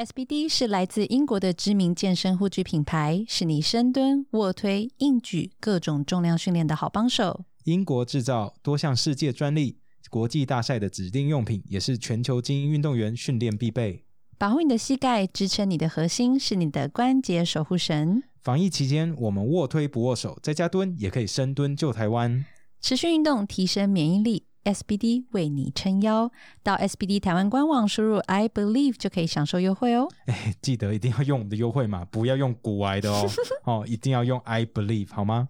[0.00, 7.44] SBD 是来自英国的知名健身护具品牌，是你深蹲、卧推、硬举各种重量训练的好帮手。
[7.64, 9.76] 英国制造，多项世界专利，
[10.08, 14.06] 国际大赛的指定用品，也是全球精英运动员训练必备。
[14.38, 18.22] 保护你的膝盖，支撑你的核心，是你的关节守护神。
[18.40, 22.42] 防疫期间，我们卧推不握手，在家蹲也可以深蹲救台湾。
[22.80, 24.44] 持续运动，提升免疫力。
[24.64, 26.30] SBD 为你撑腰，
[26.62, 30.08] 到 SBD 台湾官网输入 I believe 就可以享受优惠哦。
[30.26, 33.26] 哎，记得一定要用我们的优惠码，不要用古癌的哦。
[33.64, 35.48] 哦，一定要用 I believe 好吗？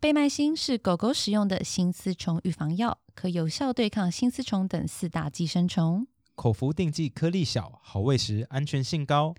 [0.00, 6.06] 贝麦星是狗狗使用的新丝虫预防药，可有效对抗新丝虫等四大寄生虫。
[6.34, 9.34] 口服定剂，颗粒小，好喂食，安全性高。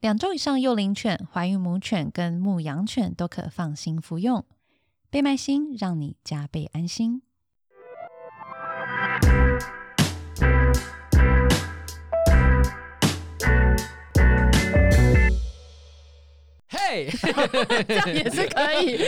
[0.00, 4.44] 两周以上幼龄犬、怀孕母犬跟牧羊犬都可放心服用。
[5.10, 7.22] 贝麦星让你加倍安心。
[16.68, 17.08] 嘿，
[17.88, 18.98] 这样也是可以，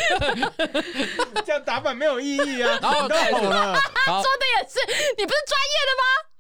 [1.47, 2.80] 这样打板没有意义啊！
[2.83, 3.75] 然后都吼了，
[4.06, 4.80] 好说，的也是，
[5.17, 6.31] 你不是专业的吗？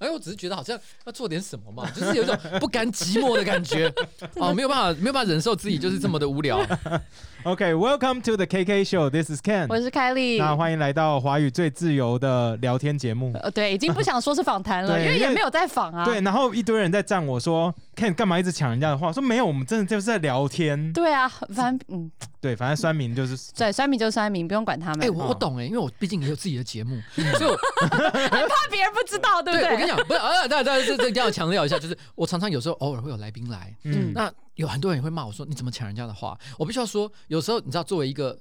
[0.00, 3.92] 哎，我只是觉得好像要做点什么嘛，就是有一种不甘寂寞的感觉
[4.36, 6.58] 哦，没有办法，没有办法忍受自己就是这么的无聊。
[7.44, 9.08] OK，Welcome、to the KK Show.
[9.08, 9.66] This is Ken.
[9.68, 10.38] 我是凯莉。
[10.38, 13.32] 那欢迎来到华语最自由的聊天节目。
[13.42, 16.04] 呃，对，已经不想说是访谈了， 因为也没有在访啊。
[16.04, 19.10] 对，然后一堆人在赞我说，Ken 干嘛一直抢人家的话？
[19.12, 20.92] 说没有，我们真的就是在聊天。
[20.92, 25.04] 对啊，反正嗯，对，反正酸民就是 对，酸民就酸民，不用管他们。
[25.04, 29.68] 哎，我我懂哎，因为我毕竟也有自己的节目， 所以我很怕别人不知道，对不对？
[29.68, 36.38] 对我跟你讲，不是呃，对对，这这一定要强调一下，就是我常常有时候偶尔会有来宾来，嗯那有很多人也会骂我说你怎么抢人家的话？
[36.58, 38.38] 我必须要说，有时候你知道，作为一个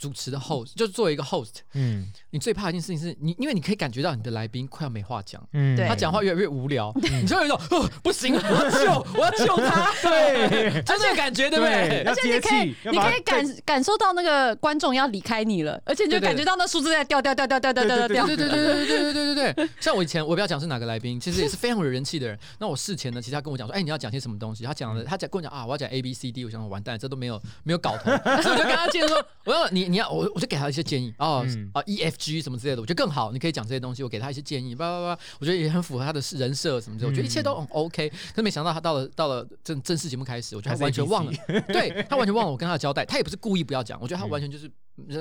[0.00, 5.46] 主持的 host，就是作为一个 host，嗯你最怕的一件事情是你，因为你可以感觉到你的来宾快要没话讲。
[5.52, 18.26] 嗯他讲话越来越无聊，你就有一种 哦，不行， 我要救，我要救他，对就这个感觉，对不对，而且你可以你可以感感受到那个观众要离开你了，而且你就感觉到那数字在掉掉掉掉掉掉掉掉对掉。
[18.26, 22.38] 对对对对对对对对对，像我以前我不要讲是哪个来宾，其实也是非常有人气的人。
[22.58, 24.64] 那我事前呢，其实他跟我讲说，哎，你要讲些什么东西？
[24.64, 28.10] 他讲了，他讲跟我讲啊，我要讲 A B C D，我想说完蛋，这都没有没有搞头，
[28.42, 31.70] 所以我就跟他接着说，我要你你要我我就给他一些建议哦嗯。
[31.74, 38.08] 啊 E F G 什么之类的，我觉得更好，你可以讲这些东西，我给他一些建议，叭叭叭，我觉得也很符合他的人设什么之类的，我觉得一切都很 OK。
[38.08, 41.32] 可是没想到他到了到了正正式节目开始，我觉得他完全忘了，
[41.68, 44.70] 对他完全忘了我跟他的交代，他也不是故意不要讲，我觉得他完全就是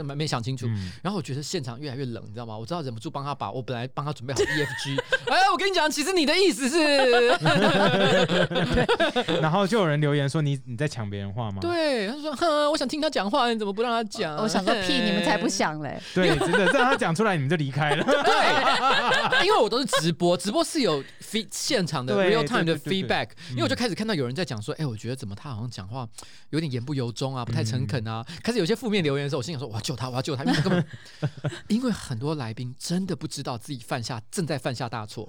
[0.03, 0.65] 没没想清楚。
[0.67, 2.57] 嗯然后我觉得现场越来越冷，你知道吗？
[2.57, 4.97] 我知道忍不住帮他把我本来帮他准备好 EFG，
[5.29, 7.27] 哎，我跟你讲，其实你的意思是，
[9.41, 11.57] 然后就有人留言说你你在抢别人话吗？
[11.61, 14.37] 对，他说，哼，我想听他讲话，你怎么不让他讲？
[14.37, 15.49] 我想说屁，你们才不。
[15.49, 15.99] 想嘞！
[16.13, 18.03] 对，真的让他讲出来，你们就离开了。
[18.03, 26.07] 对，因为我都是直播，直播是有 feed 现场的 real time 的 feedback，因为我就开始看到有人在讲说，哎，我觉得怎么他好像讲话
[26.51, 28.23] 有点言不由衷啊，不太诚恳啊。
[28.43, 30.85] 开始有些负面留言的时候，我心想说，我要救他，我要救他，因为根本
[31.69, 35.27] 因为很多来宾真的不知道自己犯下正在犯下大错。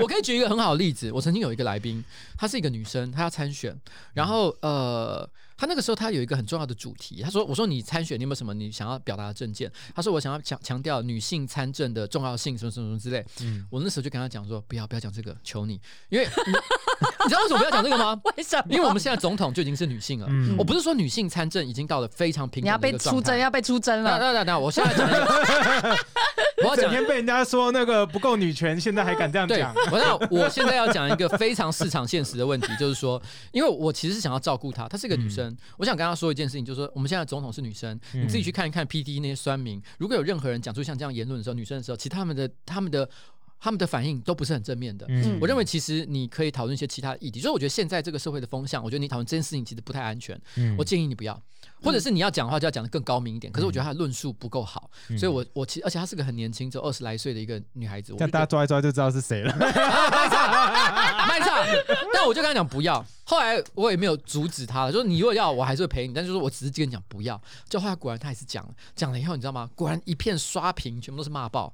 [0.00, 2.04] 我可以举一个很好的例子，我曾经有一个来宾，
[2.36, 3.74] 她是一个女生，她要参选，
[4.12, 5.28] 然后呃，
[5.60, 15.78] 她那个时候他有一个很重要的主题，他说：“我说你参选，你有没有什么你想要表达的证件？”他说：“我想要强强调女性参政的重要性，什么什么什么之类。”嗯我那时候就跟他讲说：“不要不要讲这个，求你，
[16.08, 16.52] 因为你
[17.24, 18.18] 你知道为什么不要讲这个吗？
[18.38, 18.64] 为什么？
[18.70, 23.38] 因为我们现在总统就已经是女性了，嗯我不是说女性参政已经到了非常平你要被等的一个状态出征，。
[23.38, 24.18] 要被出征那了。
[24.18, 25.06] 那那那，我现在讲
[26.62, 33.20] 我要讲整天被人家说那个不够女权，现在还敢这样对讲？，我那我现在要讲一个非常市场现实的问题，就是说，
[33.52, 43.08] 因为我其实是想要照顾她，她是一个女生，我想跟他说一件事情，就是说，我们现在总统是女生，嗯你自己去看一看 P D 那些酸民，如果有任何人讲出像这样言论的时候，女生的时候，其实他们的他们的
[43.58, 45.06] 他们的反应都不是很正面的。
[45.08, 50.40] 嗯我认为其实你可以讨论一些其他的议题，就是我觉得现在这个社会的风向，我觉得你讨论这件事情其实不太安全。
[50.56, 51.40] 嗯我建议你不要，
[51.82, 53.52] 或者是你要讲的话就要讲的更高明一点。
[53.52, 59.54] 可是我觉得他的论述不够好，嗯所以我我其实而且她是个很年轻，只有二十来岁的一个女孩子，我大家抓一抓就知道是谁了。
[59.56, 61.58] 卖唱，
[62.12, 63.04] 但我就跟他讲不要。
[63.24, 66.14] 后来我也没有阻止他了，就是你如果要，我还是会陪你。
[66.14, 67.40] 但就是我只是跟你讲不要。
[67.68, 69.70] 就后来果然他还是讲了，讲了以后你知道吗？
[69.74, 71.72] 果然一片刷屏，全部都是骂爆，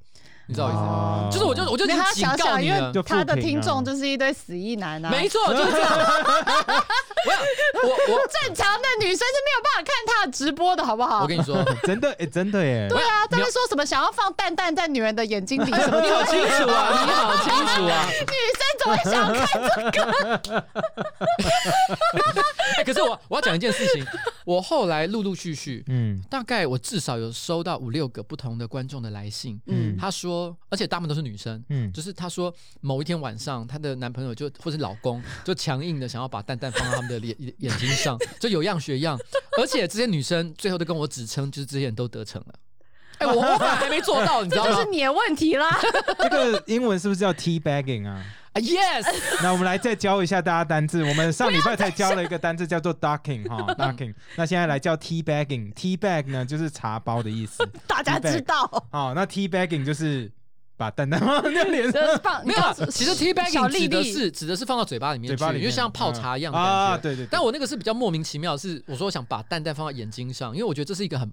[0.49, 0.87] 你知道我意思吗？
[0.87, 3.03] 哦就是我就我就已因为他经警想想，因告你了为。
[3.03, 5.11] 他的听众就是一堆死意男啊。
[5.11, 5.91] 没错，就是这样。
[7.27, 7.41] 我想
[7.83, 9.27] 我我 正常的女生
[10.37, 11.23] 直播的，好不好？
[11.23, 12.87] 我跟你说， 真的哎，真的耶。
[12.91, 15.99] 对啊，他们说什么想要放蛋蛋在女人的眼睛里什么？
[16.03, 18.07] 你好清楚啊， 你好清楚啊。
[18.11, 19.33] 女生怎么会想
[19.91, 19.93] 看？
[19.93, 19.99] 这
[20.53, 20.65] 个，
[22.85, 24.05] 可是我我要讲一件事情，
[24.45, 31.65] 我后来陆陆续续，嗯大概我至少有收到五六个不同的观众的来信，嗯他说，而且大部分都是女生。
[31.71, 39.19] 嗯，就是他说，某一天晚上，她的男朋友就或是老公就强硬的想要把蛋蛋放到他们的眼眼眼睛上，就有样学样，
[39.59, 42.55] 而且这些女生最后都跟我指称，就是这些人都得逞了。
[43.19, 44.91] 哎、我我反而还没做到， 你知道吗这就是？
[44.91, 45.67] 你的问题啦。
[46.21, 48.23] 这个英文是不是叫 tea bagging 啊？
[48.53, 49.05] 啊，yes，
[49.43, 51.03] 那我们来再教一下大家单字。
[51.03, 54.15] 我们上礼拜才教了一个单字叫做 ducking 哈 ducking。
[54.35, 55.73] 那现在来叫 tea bagging。
[55.73, 57.67] tea bag 呢就是茶包的意思。
[57.87, 60.31] 大家知道，哦，那 tea bagging 就是
[60.77, 62.03] 把蛋蛋放在脸上。
[62.45, 66.73] 没有啊，其实 tea 小 bagging 丽指的是指的是放到嘴巴里面去，嘴巴里面因为像泡茶一样的感觉。
[66.73, 67.29] 啊，对对对。
[67.31, 71.31] 但我那个是比较莫名其妙，是我说我想把蛋蛋放到眼睛上，因为我觉得这是一个很，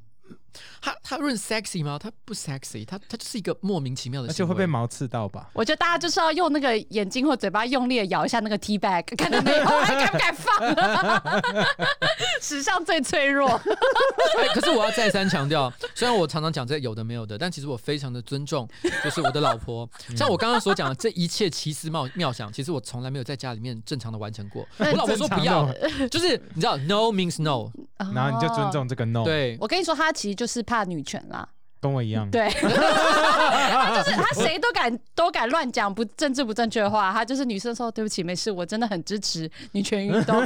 [0.82, 1.98] 它它论 sexy 吗？
[2.02, 5.50] 他不 sexy，他他就是一个莫名其妙的而且，会被毛刺到吧？
[5.54, 9.66] 我觉得大家就是要用那个眼睛或嘴巴用力的咬一下那个 tea bag， 看到没有？
[9.84, 11.44] 还敢不敢放？
[12.42, 13.50] 史上最脆弱。
[13.50, 18.68] 哎，可是我要再三强调，虽然我常常讲这有的没有的，但其实我非常的尊重，
[19.04, 19.90] 就是我的老婆。
[20.16, 24.68] 像我刚刚所讲的这一切奇思妙妙想，其实我从来没有在家里面正常的完成过。
[24.78, 25.72] 我老婆说不要，
[26.12, 27.72] 就是你知道，no means no，
[28.14, 31.48] 然后你就尊重这个 no，对，我跟你说，他其实就是怕女权啦。
[31.82, 32.30] 跟我一样。
[32.32, 40.42] 对， 他就是他谁都敢都敢乱讲不政治不正确的话，他就是女生说对不起，没事，我真的很支持女权运动。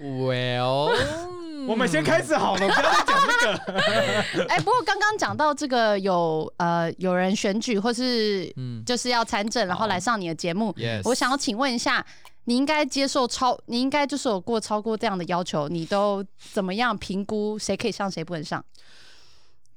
[0.00, 0.96] Well，
[1.68, 4.46] 我们先开始好了，不要再讲这个。
[4.48, 12.02] 哎、不过刚刚讲到这个有呃有人选举或是嗯就是要参政，然后来上你的节目，，yes，我想要请问一下，
[12.50, 18.64] 你应该接受超，你应该就是有过超过这样的要求，你都怎么样评估谁可以上，谁不能上？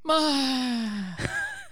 [0.10, 1.16] 唉，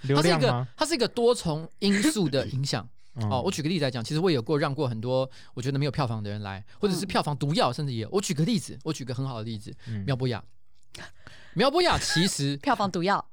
[0.02, 0.68] 流它是一个吗？
[0.76, 2.88] 它是一个多重因素的影响。
[3.18, 8.08] 嗯哦，我举个例子来讲，其实我也有过让过很多我觉得没有票房的人来，或者是票房毒药，甚至也有。
[8.12, 10.40] 我举个例子，我举个很好的例子，嗯苗博雅。
[11.54, 13.26] 苗博雅其实 票房毒药，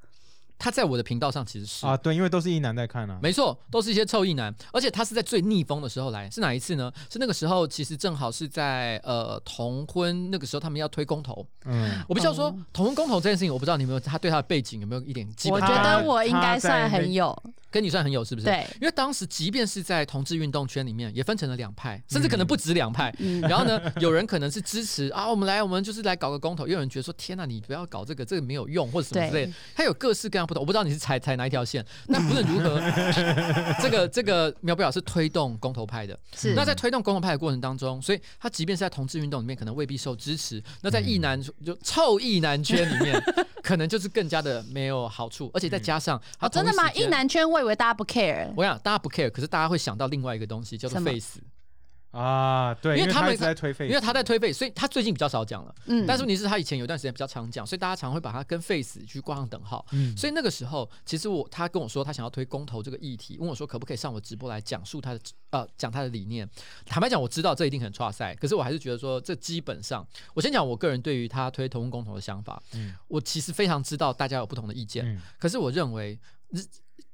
[0.60, 3.18] 他在我的频道上其实是啊，对，因为都是一男在看啊。
[3.24, 6.92] 没错，都是一些臭一男，而且他是在最逆风的时候来，是哪一次呢？
[7.10, 11.48] 是那个时候，其实正好是在呃同婚那个时候，他们要推公投。
[11.66, 17.36] 嗯，我不知道说哦，同婚公投这件事情，我不知道你有没有他对他的背景有没有一点基我觉得我应该算很有，
[17.72, 18.46] 跟你算很有，是不是？。
[18.46, 23.14] 对，因为当时，即便是在同志运动圈里面，也分成了两派，甚至可能不止两派。
[23.20, 29.54] 嗯，然后呢，有人可能是支持啊，我们来，我们就是来搞个公投；，也有人觉得说，天呐，你不要搞这个，这个没有用，或者什么之类的。
[29.76, 31.86] 他有各式各样不同，我不知道你是踩踩哪一条线。
[32.08, 32.82] 那不论如何，
[33.80, 36.20] 这个这个苗博雅是推动公投派的。
[36.36, 40.62] 是那在推动公投派的过程当中，所以他即便是在同志运动里面，可能未必受支持。
[40.82, 43.22] 那在异男就臭异男圈里面，
[43.62, 46.84] 可能就是更加的没有好处，而且再加上他哦，真的吗？
[46.84, 51.40] 同一时间一男圈我以为大家不 care，我想大家不 care，可是大家会想到另外一个东西叫做 face，
[52.12, 55.76] 啊，对，因为他们在推费，因为他在推 face，所以他最近比较少讲了。
[55.86, 59.86] 嗯，但是问题是，他以前有段时间比较常讲，所以大家常会把他跟 face 去挂上等号。
[59.92, 65.20] 嗯所以那个时候，其实我他跟我说他想要推公投这个议题，问我说可不可以上我直播来讲述他的
[65.52, 66.50] 呃讲他的理念。
[66.86, 70.04] 坦白讲，我知道这一定很差赛，可是我还是觉得说这基本上，
[70.34, 72.60] 我先讲我个人对于他推同工公投的想法。
[72.74, 76.20] 嗯我其实非常知道大家有不同的意见，嗯可是我认为。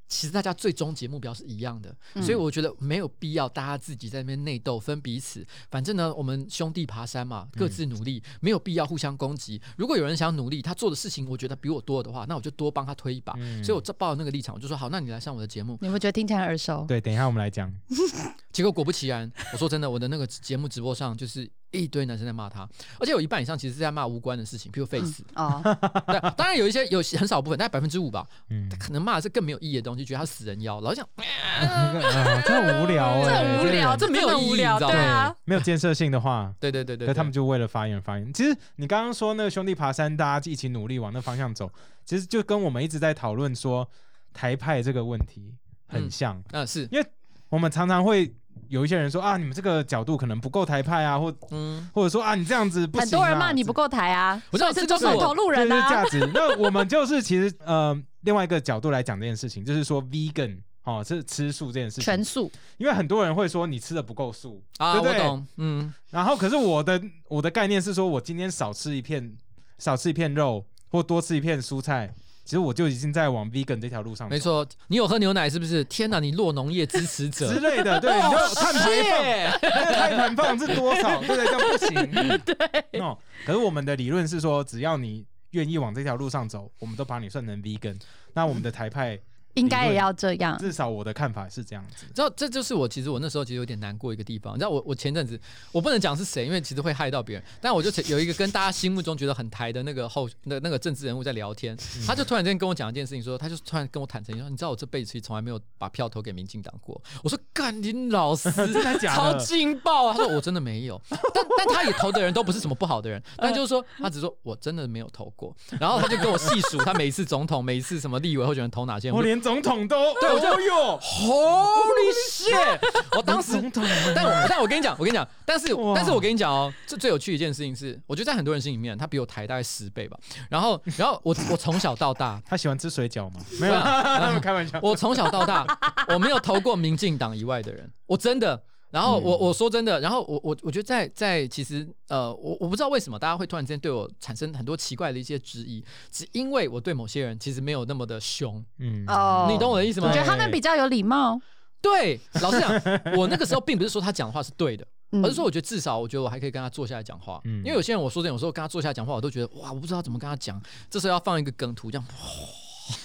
[0.05, 5.45] 日其实大家最终结目标是一样的，嗯所以我觉得没有必要大家自己在那边内斗分彼此。
[5.69, 9.61] 反正呢，我们兄弟爬山嘛，各自努力，没有必要互相攻击。
[9.77, 13.33] 如果有人想努力，他做的事情我觉得比我多的话，那我就多帮他推一把。
[13.37, 15.77] 嗯所以我这抱着那个立场，我就说好，那你来上我的节目。
[15.81, 16.85] 你们觉得听起来耳熟？
[16.87, 17.73] 对，等一下我们来讲。
[18.51, 22.67] 结果果不其然，我说真的，我的那个节目直播上就是一堆男生在骂他，
[22.99, 25.23] 而且有一半以上其实是在骂无关的事情，譬如 face。
[25.35, 25.61] 哦，
[26.07, 28.69] 对，当然有一些有很少部分，大概百分之五吧，嗯。
[28.69, 34.91] 他，可能骂的是更没有意义的东西，觉得他死人妖，老是讲那个啊这很无聊这哎，很无聊， 这没有意义你知道吗？
[34.91, 38.33] 对啊，没有建设性的话，对对对对他们就为了发言而发言。
[38.33, 41.71] 其实你刚刚说那个兄弟爬山，大家一起努力往那方向走，
[42.05, 43.87] 其实就跟我们一直在讨论说
[44.33, 45.53] 台派这个问题
[45.87, 46.43] 很嗯像。
[46.51, 46.87] 嗯是。
[46.91, 47.05] 因为
[47.49, 48.33] 我们常常会
[48.69, 53.03] 有一些人说啊，你们这个角度可能不够台派啊，或嗯，或者说啊，你这样子不行、啊。
[53.03, 56.19] 很多人骂你不够台啊，我是这就是我中统投路人啊，价值。
[56.33, 62.23] 那我们就是其实呃，另外一个角度来讲这件事情，就是说 vegan 哦，是吃素这件事情全。
[62.23, 69.35] 素，因为很多人会说你吃的不够素啊，对不对我懂，嗯，然后可是我的我的概念是说，我今天少吃一片，
[69.77, 72.13] 少吃一片肉，或多吃一片蔬菜，
[72.45, 75.83] 其实我就已经在往 vegan 这条路上走没错，你有喝牛奶是不是？
[75.85, 77.99] 天哪，你落农业支持者之，类的。
[77.99, 81.19] 对，你要碳排放，耶那个碳排放是多少？
[81.21, 81.45] 对不对？
[81.45, 82.39] 这样不行。
[82.45, 83.01] 对。
[83.01, 87.99] 哦，可是我们的理论是说，只要你愿意往这条路上走，我们都把你算成 vegan。
[88.35, 89.19] 那我们的台派
[89.55, 90.57] 应该也要这样。
[90.57, 92.05] 至少我的看法是这样子。
[92.13, 94.53] 知道这就是我其实我那时候其实有点难过一个地方。
[94.53, 95.39] 你知道我我前阵子
[95.71, 97.43] 我不能讲是谁，因为其实会害到别人。
[97.59, 107.01] 但我就有一个跟大家心目中觉得很台的那个后那那个政治人物在聊天，他就突然间跟我讲一件事情，说他就突然跟我坦诚说，你知道我这辈子其实从来没有把票投给民进党过。
[107.23, 109.33] 我说干你老师，真的假超？
[109.37, 110.13] 劲爆啊！
[110.13, 115.55] 他说我真的没有，但但他也投的人都不是什么不好的人，但就是说他只说我真的没有投过。
[115.79, 119.15] 然后他就跟我细数他每一次总统、每一次什么立委候选人投哪些人。
[119.15, 122.79] 我连总统都对我就哦哟，Holy shit！
[123.15, 123.83] 我当时总统，
[124.15, 130.17] 但我但我跟你讲，我跟你讲，但是但是我跟你讲哦，这最有趣一件事情是，我觉得在很多人心里面，他比我抬大概十倍吧。
[130.49, 133.39] 然后然后我我从小到大，他喜欢吃水饺吗？
[133.61, 133.73] 没有，
[134.41, 134.79] 开玩笑。
[134.81, 135.63] 我从小到大，
[136.07, 138.59] 我没有投过民进党以外的人，我真的。
[138.95, 148.63] 然后我我说真的，然后我我我觉得在在其实呃，我我不知道为什么大家会突然之间对我产生很多奇怪的一些质疑，只因为我对某些人其实没有那么的凶。
[148.79, 151.37] 嗯，哦你懂我的意思吗我觉得他们比较有礼貌，
[151.81, 152.71] 对，老实讲，
[153.17, 157.41] 我那个时候并不是说他讲的话是对的，嗯而是说我觉得至少我觉得我还可以跟他坐下来讲话。
[157.43, 162.07] 嗯因为有些人我说真的，有时候跟他坐下来讲话，我都觉得哇，我不知道怎么跟他讲，这时候要放一个梗图这样，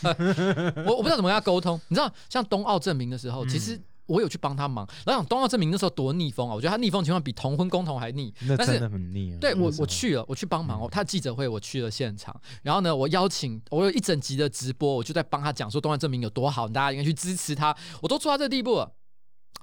[0.86, 1.80] 我我不知道怎么跟他沟通。
[1.88, 3.80] 你知道，像冬奥证明的时候，其实。
[4.10, 6.54] 我有去帮他忙，然后讲冬奥证明那时候多逆风啊！
[6.54, 9.38] 我觉得他逆风情况比同婚公投还逆，但是那真的很逆啊。
[9.40, 10.88] 对我我去了，我去帮忙哦。
[10.90, 17.74] 他记者会我去了现场，然后呢，我邀请我有一整集的直播，我就在帮他讲说东奥证明有多好，大家应该去支持他。
[18.02, 18.92] 我都做到这个地步了，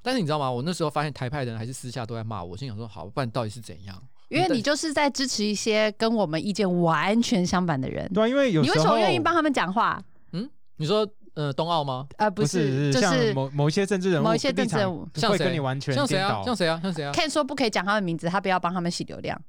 [0.02, 0.50] 但是你知道吗？
[0.50, 4.02] 我那时候发现台派的人还是私下都在骂我，我心想说好，不然到底是怎样？
[4.30, 8.10] 因为你就是在支持一些跟我们意见完全相反的人。
[8.14, 10.02] 对啊，因为有你为什时候么愿意帮他们讲话？
[10.32, 10.50] 嗯
[10.80, 12.08] 你说呃冬奥吗？
[12.18, 16.28] 呃，不是，就是某某一些政治人物，某一些政治人物会像谁跟你完全像谁啊？
[16.28, 16.56] 颠倒像。
[16.56, 16.80] 谁啊？
[16.82, 19.40] 像谁啊？Ken 说不可以讲他的名字，他不要帮他们洗流量。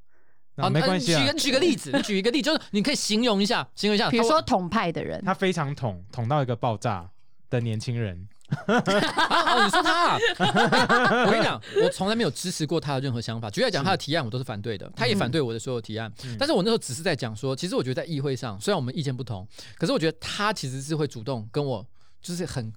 [0.57, 7.09] 啊没关系啊呃举，个举个例子，你 举一个例，就是你可以形容一下，形容一下，比如说统派的人，他非常捅捅到一个爆炸
[7.49, 8.57] 的年轻人，啊，
[9.57, 10.19] 哦，你说他、啊，
[11.26, 13.50] 我跟你讲，我从来没有支持过他的任何想法。
[13.50, 16.12] 主要讲，他的提案我都是反对的，他也反对我的所有提案。
[16.25, 21.87] 嗯但是我那时候只是在讲说，其实我觉得在议会上，虽然我们意见不同，可是我觉得他其实是会主动跟我，
[22.21, 22.73] 就是很。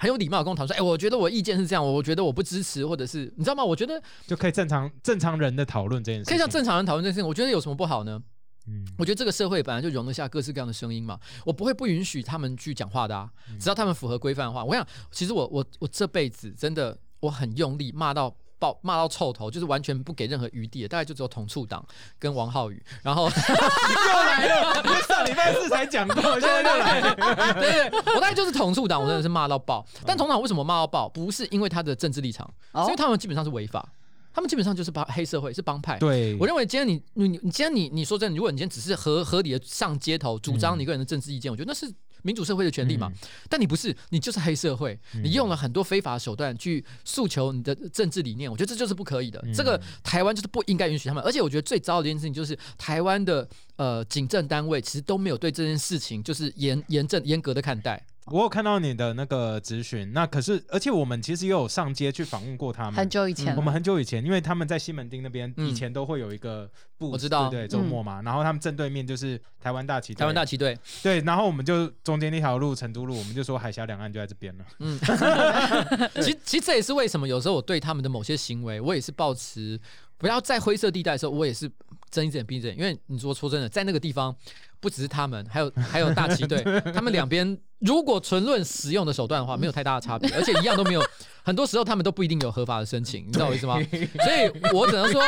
[0.00, 3.64] 很有礼貌跟我讨论说，哎、我觉得我意见是这样，我觉得我不支持，或者是你知道吗？
[3.64, 6.30] 我觉得就可以正常正常人的讨论这件事情。
[6.30, 8.22] 可以像正常人讨论这件事情，我觉得有什么不好呢？
[8.68, 14.62] 嗯，我觉得这个社会本来就容得下各式各样的声音嘛，我不会不允许他们去讲话的啊，嗯只要他们符合规范的话。
[14.62, 21.84] 我想，其实我我我这辈子真的我很用力骂到爆，骂到臭头，就是完全不给任何余地的，大概就只有统促党
[22.18, 27.14] 跟王浩宇，然后 又来了，你上礼拜四才讲过， 现在又来了。
[27.54, 29.86] 对对对，我大概就是统促党，我真的是骂到爆。
[30.04, 31.08] 但统党为什么骂到爆？
[31.08, 32.44] 不是因为他的政治立场，
[32.74, 33.88] 是因为哦，他们基本上是违法，
[34.32, 35.98] 他们基本上就是帮黑社会，是帮派。
[35.98, 41.92] 对，我认为今天你你你今天你你说真的，如果你今天只是合合理的上街头主张嗯你个人的政治意见，我觉得那是
[42.22, 43.10] 民主社会的权利嘛。
[43.48, 49.40] 但你不是，你就是黑社会，嗯你用了很多非法手段去诉求你的政治理念，我觉得这就是不可以的。
[49.44, 58.04] 嗯这个台湾就是不应该允许他们，而且我觉得最糟的一件事情就是台湾的呃警政单位其实都没有对这件事情就是严严正严格的看待。
[58.32, 62.94] 我有看到你的那个咨询，那可是而且我们其实也有上街去访问过他们。
[62.94, 63.08] 很。
[63.08, 65.68] 久以前了，我们很久以前，因为他们在西门町那边嗯。
[65.68, 67.48] 以前都会有一个布，我知道。
[67.48, 74.64] 对对，周末嘛，然后他们正对面就是台湾大旗队，台湾大旗队，对，然后我们就中间那条路成都路，我们就说海峡两岸就在这边了。
[74.80, 74.98] 嗯，
[76.16, 79.80] 其实其实这也是为什么有时候我对他们的某些行为，我也是抱持
[80.18, 81.70] 不要在灰色地带的时候，我也是
[82.10, 84.34] 睁一只眼闭一只眼，因为你说说真的，在那个地方
[84.80, 86.62] 不只是他们，还有 还有大旗队，
[86.94, 91.02] 他们两边如果纯论使用的手段的话， 没有太大的差别，而且一样都没有，
[91.42, 93.74] 很多时候他们都不一定有合法的申请，你知道我意思吗？
[93.74, 95.22] 所以我只能说，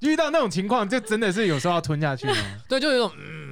[0.00, 3.50] 遇到那种情况，就真的是有时候要吞下去呢，对，就有一种嗯。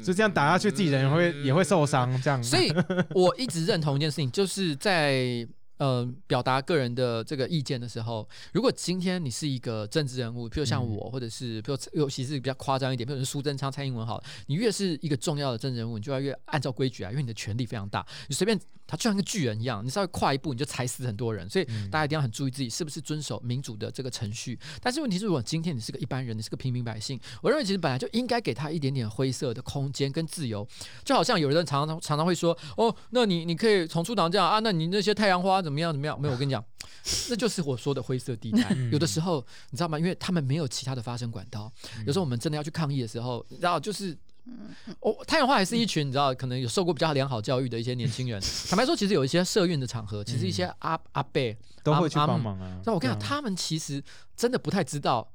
[0.00, 2.42] 就这样打下去，自己人也会也会受伤，这样。
[2.42, 2.72] 所以
[3.10, 5.46] 我一直认同一件事情，就是在
[5.78, 10.88] 呃表达个人的这个意见的时候，如果今天你是一个政治人物，譬如像嗯。
[10.88, 18.58] 我，或者是譬如尤其是比较夸张一点，譬如苏贞昌、蔡英文好了，你越是一个重要的政治人物，你就要越按照规矩啊，因为你的权力非常大，你随便
[18.88, 24.58] 他就像一个巨人一样，你稍微跨一步你就踩死很多人，所以嗯大家一定要很注意自己是不是遵守民主的这个程序。
[24.80, 30.66] 但是问题是，如果今天你是个一般人，你是个平民百姓，我认为其实本来就应该给他一点点灰色的空间跟自由，
[31.04, 36.18] 就好像有人常常常常会说，哦，那你你可以从出党这样啊，那你那些太阳花怎么样怎么样？
[36.18, 36.64] 没有，我跟你讲，
[37.28, 38.66] 那就是我说的灰色地带。
[38.70, 39.98] 嗯有的时候你知道吗？
[39.98, 41.70] 因为他们没有其他的发声管道，
[42.06, 44.16] 有时候我们真的要去抗议的时候，你知道就是。
[45.00, 48.40] 哦，太阳花还是一群你知道，可能有受过比较良好教育的一些年轻人。
[48.68, 52.80] 坦白说，其实有一些社运的场合，其实一些阿阿伯，都会去帮忙啊。
[52.84, 54.02] 那我跟你讲，他们其实
[54.36, 55.30] 真的不太知道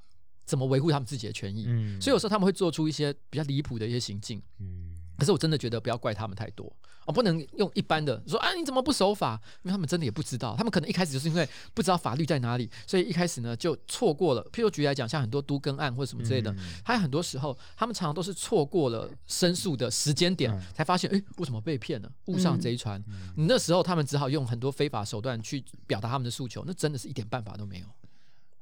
[0.45, 4.41] 怎么维护他们自己的权益，嗯所以有时候他们会做出一些比较离谱的一些行径。
[4.59, 6.71] 嗯可是我真的觉得不要怪他们太多
[7.05, 9.39] 哦，不能用一般的说啊你怎么不守法？
[9.63, 14.43] 因为他们真的也不知道，他们可能一开始就是因为不知道法律在哪里，所以一开始呢就错过了。
[14.53, 23.03] 譬如举例来讲，像很多都更案或者什么之类的，还有很多时候他们常常都是错过了申诉的时间点，嗯才发现哎为什么被骗了，误上贼船。
[23.35, 27.85] 你那时候他们只好用很多非法手段去表达他们的诉求，那真的是一点办法都没有。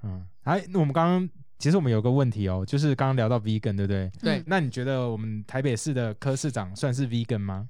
[0.04, 1.30] 嗯，哎，那我们刚刚
[1.62, 4.12] 其实我们有个问题哦，就是刚刚聊到 vegan，对不对？
[4.20, 7.70] 对，那你觉得我们台北市的柯市长算是 vegan 吗？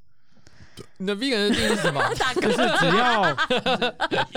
[0.97, 2.01] 你的 vegan 的定义是什么？
[2.41, 3.31] 就是只要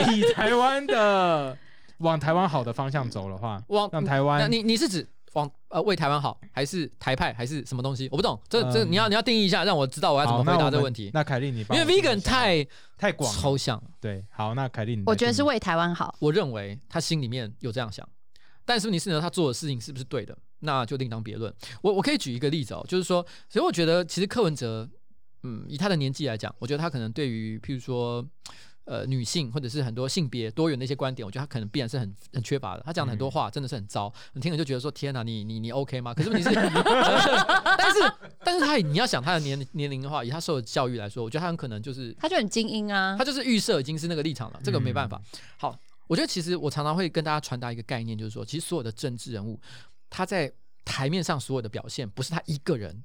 [0.09, 1.57] 以台湾的
[1.99, 8.09] 往台湾好的方向走的话，往让台那湾你你是指往呃为台湾好，还是台派，还是什么东西？
[8.11, 11.11] 我不懂，这这嗯你要你要定义一下，让我知道我要怎么回答这个问题。
[11.15, 12.67] 那凯莉你帮因为 vegan 太
[12.99, 16.15] 太广抽象了，对，好，那凯莉你我觉得是为台湾好。
[16.19, 18.07] 我认为他心里面有这样想，
[18.65, 21.53] 但是问题是呢，他做的事情是不是对的，那就另当别论。
[21.83, 24.89] 我我可以举一个例子哦，就是说，所以我觉得其实柯文哲，
[25.43, 28.27] 嗯，以他的年纪来讲，我觉得他可能对于譬如说。
[28.87, 32.83] 呃，女性或者是很多性别多元的一些观点，我觉得他可能必然是很很缺乏的。
[32.85, 36.13] 他讲的很多话真的是很糟，你听了就觉得说天哪，你你你 OK 吗？
[36.13, 38.13] 可是 问题是， 但是
[38.45, 45.19] 但是他你要想他的年年龄的话，以他受的教育来说，我觉得他很可能就是他就很精英啊他，就是预设已经是那个立场了，这个没办法。
[45.57, 45.75] 好，
[46.07, 49.61] 我觉得其实我常常会跟大家传达一个概念，就是说，其实所有的政治人物，
[50.11, 50.53] 他在
[50.85, 53.05] 台面上所有的表现，不是他一个人。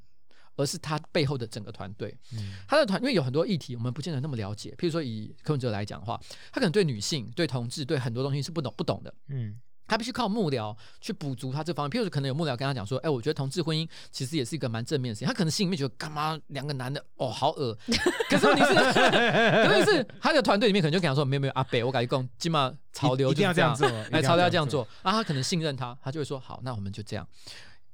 [0.55, 4.75] 而是他背后的整个团队，嗯他的团，因为有很多议题我们不见得那么了解。
[4.77, 6.19] 譬如说以柯文哲来讲的话，
[6.51, 9.57] 他可能对女性、对同志、对很多东西是不懂不懂的，嗯
[9.89, 11.91] 他必须靠幕僚去补足他这方面。
[11.91, 17.75] 譬如说，可能有幕僚跟他讲说：“哎、我觉得同志婚姻其实也是一个蛮正面的事情。”他可能心里面觉得干嘛两个男的哦好恶，
[18.29, 24.83] 可是问题是，可是是他的团队里面可能就跟他说：“没有没有阿北，我感觉讲起码潮流一定要就这样，做，哎，潮流要这样做。
[24.83, 27.27] 做。”啊，他可能信任他，他就会说：“好，那我们就这样。”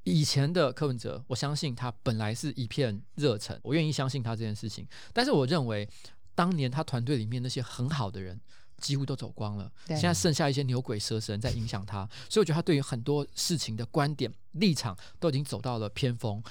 [0.03, 4.87] 以前的柯文哲，我相信他本来是一片热忱，我愿意相信他这件事情。
[5.11, 5.89] 但是我认为，
[6.35, 8.39] 当年他团队里面那些很好的人，
[8.77, 16.43] 几乎都走光了，现在剩下一些牛鬼蛇神在影响他，所以我觉得他对于很多事情的观点立场都已经走到了偏锋。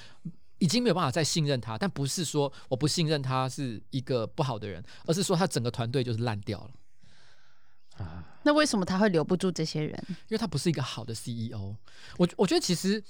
[0.57, 8.05] 已经没有办法再信任他，但不是说我不信任他是一个不好的人，而是说他整个团队就是烂掉了。
[8.05, 10.01] 啊那为什么他会留不住这些人？
[10.07, 11.75] 因为他不是一个好的 CEO。
[12.17, 13.03] 我我觉得其实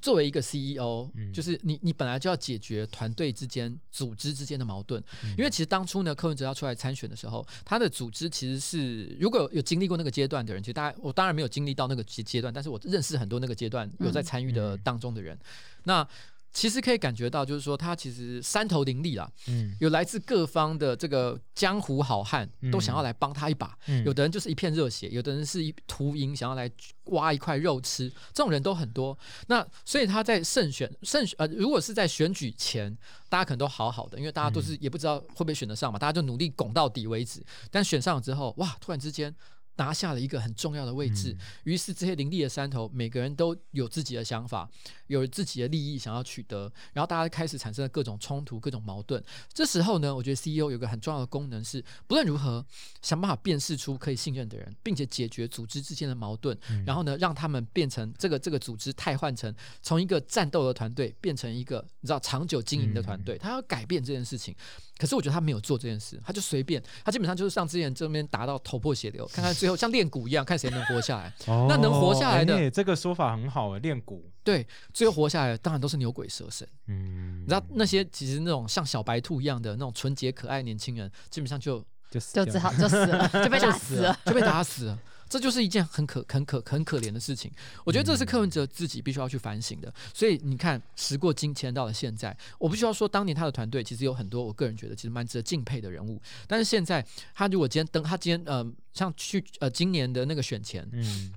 [0.00, 5.02] 作为一个 CEO，、嗯就是你你本来就要解决团队之间、组织之间的矛盾。
[5.36, 15.38] 因为其实当初呢，柯文哲要出来参选的时候，他的组织其实是如果有有经历过那个阶段的人，其实大家我当然没有经历到那个阶阶段，但是我认识很多那个阶段有在参与的嗯当中的人。
[15.84, 16.06] 那
[16.52, 23.76] 其实可以感觉到，就是说他其实山头林立啦，嗯有来自各方的这个江湖好汉都想要来帮他一把。
[23.86, 26.70] 嗯有的人就是一片热血，有的人是一图营想要来
[27.04, 29.16] 挖一块肉吃，这种人都很多。
[29.46, 32.94] 那所以他在胜选胜选呃，如果是在选举前，
[33.28, 37.42] 大家可能都好好的，因为大家都是也不知道会不会选得上嘛，大家就努力拱到底为止。
[37.70, 39.34] 但选上了之后，哇，突然之间。
[39.76, 44.68] 拿下了一个很重要的位置，于是这些林立的山头，每个人都有自己的想法，
[45.06, 49.22] 有自己的利益想要取得，然后大家开始产生了各种冲突、各种矛盾。
[49.52, 52.64] 这时候呢，我觉得 CEO 有个很重要的功能是，不论如何
[53.00, 64.54] 想办法辨识出可以信任的人，并且解决组织之间的矛盾，然后呢，让他们变成这个这个组织汰换成从一个战斗的团队变成一个你知道长久经营的团队，他要改变这件事情。
[65.02, 71.34] 可是我觉得他没有做这件事，他就随便，他基本上就是像之前这边打到头破血流， 看看最后像练蛊一样，看谁能活下来。
[71.48, 74.20] 哦那能活下来的哎这个说法很好哎，练蛊。
[74.44, 76.64] 对，最后活下来的当然都是牛鬼蛇神。
[76.86, 84.16] 嗯，你知道那些其实那种像小白兔一样的那种纯洁可爱年轻人，基本上就就死就只好就死了， 就被打死了。
[84.24, 84.98] 就被打死了。
[85.32, 87.50] 这就是一件很可很可很可怜的事情。
[87.84, 89.90] 我觉得这是柯文哲自己必须要去反省的。
[90.12, 96.20] 所以你看，时过境迁到了现在，我不需要说，当年他的团队其实有很多我个人觉得其实蛮值得敬佩的人物。
[96.46, 101.32] 但是现在他如果今天登，他今天呃，像去呃今年的那个选前，嗯，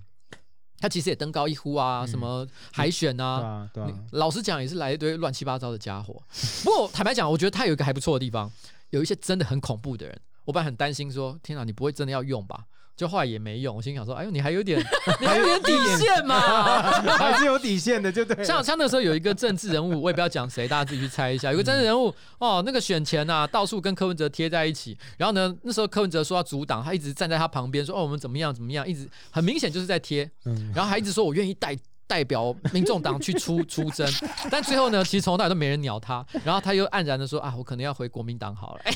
[0.77, 3.31] 他其实也登高一呼啊，嗯什么海选对啊。
[3.31, 6.21] 啊，对啊，老实讲，也是来一堆乱七八糟的家伙。
[6.65, 8.51] 不过坦白讲，我觉得他有一个还不错的地方，
[8.89, 10.19] 有一些真的很恐怖的人。
[10.43, 12.65] 我本来很担心说，天哪，你不会真的要用吧？
[12.95, 13.75] 就后来也没用。
[13.75, 14.79] 我心想说，哎呦，你还有点，
[15.19, 16.39] 你还有点底线嘛。
[17.17, 18.43] 还是有底线的，就对。
[18.43, 21.51] 像像那时候有一个政治人物，我也不要讲谁，大家自己去猜一下。
[21.51, 24.97] 有个政治人物哦，那个选前呐、到处跟柯文哲贴在一起。
[25.17, 30.29] 然后呢，那时候柯文哲说要阻挡，他一直站在他旁边说哦，我们怎么样怎么样，一直很明显就是在贴。
[30.45, 31.75] 嗯，然后还一直说我愿意代
[32.07, 34.07] 代表民众党去出 出征，
[34.51, 38.81] 但最后呢，其实从头到尾都没人鸟他，然后他又黯然的说啊，我可能要回国民党好了。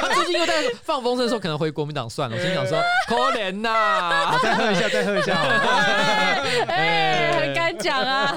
[0.00, 2.78] 他最近又在放风声说可能回国民党算了，我心想说
[3.08, 5.54] 可怜呐好，，再喝一下，再喝一下好了。
[6.68, 8.36] 哎，很敢讲啊！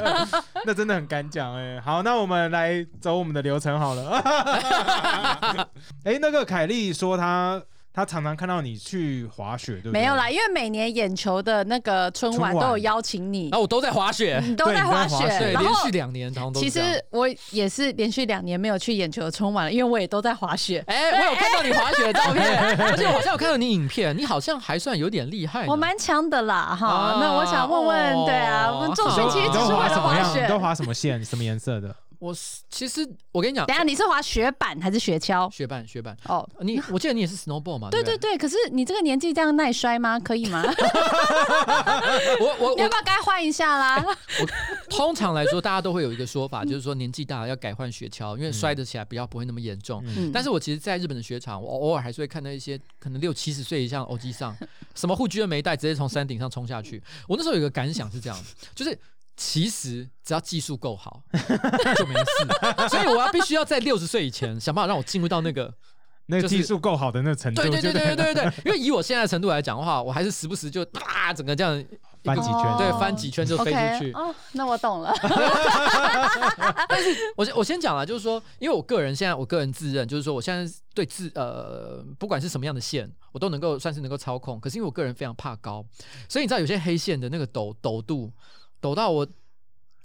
[0.65, 1.80] 那真的很敢讲哎。
[1.82, 4.22] 好，那我们来走我们的流程好了。
[6.04, 7.62] 哎，那个凯莉说她
[7.97, 9.91] 她常常看到你去滑雪，对不对？
[9.91, 16.79] 没有啦，因为每年眼球的那个春晚都有邀请你然，后我都在滑雪，你都在滑雪，对，然后连续两年，然后都其实
[17.10, 20.83] 我也是连续两年没有去眼球的春晚了，因为我也都在滑雪。
[20.86, 25.65] 哎、我有看到你滑雪的照片， 而且我好像有看到你影片，你好像还算有点厉害。
[25.65, 26.88] 我蛮强的啦，哈。
[26.88, 30.23] 啊那我想问问，哦对啊，我们众好学其实只是为了滑？
[30.23, 30.47] 雪你。
[30.47, 31.25] 都滑什么线？
[31.25, 31.95] 什么颜色的？
[32.19, 35.49] 我是其实我跟你讲等，下你是滑雪板还是雪橇？
[35.53, 37.89] 雪板雪板，哦，你我记得你也是 snowboard 嘛？
[37.89, 40.19] 对不对对对，可是你这个年纪这样耐摔吗？
[40.19, 40.63] 可以吗？
[42.39, 44.03] 我我 要不要该换一下啦？
[44.39, 44.45] 我
[44.89, 50.03] 通常来说，大家都会有一个说法，就是说年纪大了要改换雪橇，因为摔得起来比较不会那么严重。
[50.06, 54.56] 嗯但是我其实在日本的雪场，我偶尔还是会看到一些可能六七十岁以上的欧基上，
[54.95, 57.01] 什么护具都没带，直接从山顶上冲下去。
[57.27, 58.38] 我那时候有一个感想是这样，
[58.73, 58.97] 就是。
[59.38, 61.21] 其实只要技术够好
[61.95, 65.71] 就没事，所以我要必须要在六十岁以前想办法让我进入到那个
[66.26, 71.71] 那个技术够好的那个程度，对对对对对对对，因为以我现在的程度来讲的话，我还是时不时就啪整个这样
[72.23, 74.12] 翻几圈哦对翻几圈就飞出去。
[74.12, 75.13] 哦，那我懂了。
[77.38, 84.60] 我先我先讲了，就是说，因为我个人现在我个人自认，就是说我现在对自呃不管是什么样的线，我都能够算是能够操控。
[84.60, 85.86] 可是因为我个人非常怕高，
[86.28, 88.30] 所以你知道有些黑线的那个抖抖度
[88.81, 89.27] 陡到我。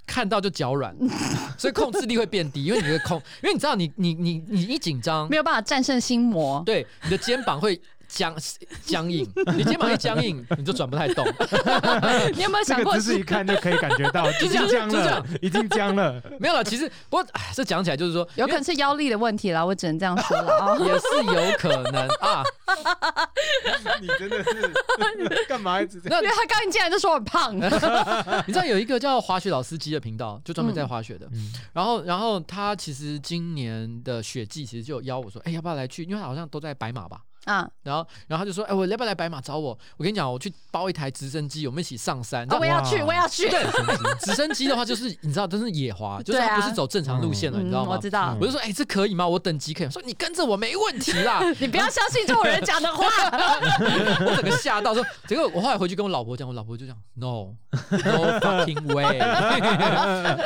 [0.04, 0.94] 看到就脚软，
[1.56, 6.60] 所以控制力会变低，因为你的控，因为你知道你你你你一紧张没，有办法战胜心魔。
[6.66, 7.80] 对，你的肩膀会
[8.12, 8.36] 僵
[8.84, 11.24] 僵硬，你肩膀一僵硬，你就转不太动。
[12.36, 16.22] 你有没有想过这个姿势一看就可以感觉到 已经僵了已经僵了。
[16.38, 20.76] 没有了，其实不过哎这讲起来就是说，有可能是腰力的问题啦，我只能这样说了啊。
[20.78, 22.44] 也是有可能啊。
[24.00, 26.20] 你真的是干嘛一直这样？
[26.20, 27.56] 那因为他刚一进来就说我很胖，
[28.46, 31.26] 你知道有一个叫滑雪老司机的频道，就专门在滑雪的。
[31.32, 36.04] 嗯然后，然后他其实今年的雪季其实就有邀我说，哎，要不要来去？
[36.04, 37.22] 因为他好像都在白马吧。
[37.44, 39.76] 啊，然后，然后他就说，哎，我要不要来白马找我？
[39.96, 42.50] 我跟你讲，我去包一台直升机，我们一起上山。
[42.52, 43.48] 啊我要去，哇我要去。
[43.48, 43.64] 对，
[44.20, 47.98] 直升机的话就是你知道，真是野滑，就是对啊它不是走正常路线了，你知道嗯，吗我？
[47.98, 48.36] 知道。
[48.40, 49.26] 我就说，哎，这可以吗？
[49.26, 49.90] 我等级可以。
[49.90, 51.42] 说你跟着我没问题啦。
[51.58, 53.04] 你不要相信这种人讲的话。
[54.24, 57.48] 我整个吓到说，结果我后来回去跟我老婆讲，我老婆就讲，no
[57.90, 59.18] no fucking way，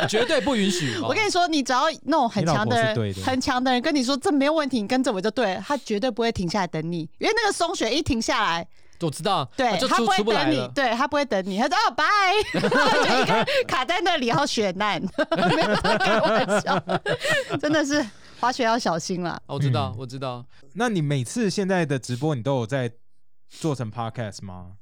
[0.09, 0.99] 绝对不允许。
[1.01, 8.67] 我跟你说，你只要那种很强的人很强的人跟你说这没有问题，你跟着我就对了，他绝对不会停下来等你，因为那个松雪一停下来，
[9.01, 10.69] 我知道，对就出他不会等你。
[10.75, 12.05] 对他不会等你，他说哦拜，
[12.61, 15.01] 就一个卡在那里，然后雪难，
[15.37, 16.83] 没有在开玩笑，
[17.61, 18.05] 真的是
[18.41, 19.41] 滑雪要小心了。
[19.47, 20.45] 哦我知道，嗯我知道。
[20.75, 22.91] 那你每次现在的直播，你都有在
[23.49, 24.73] 做成 podcast 吗？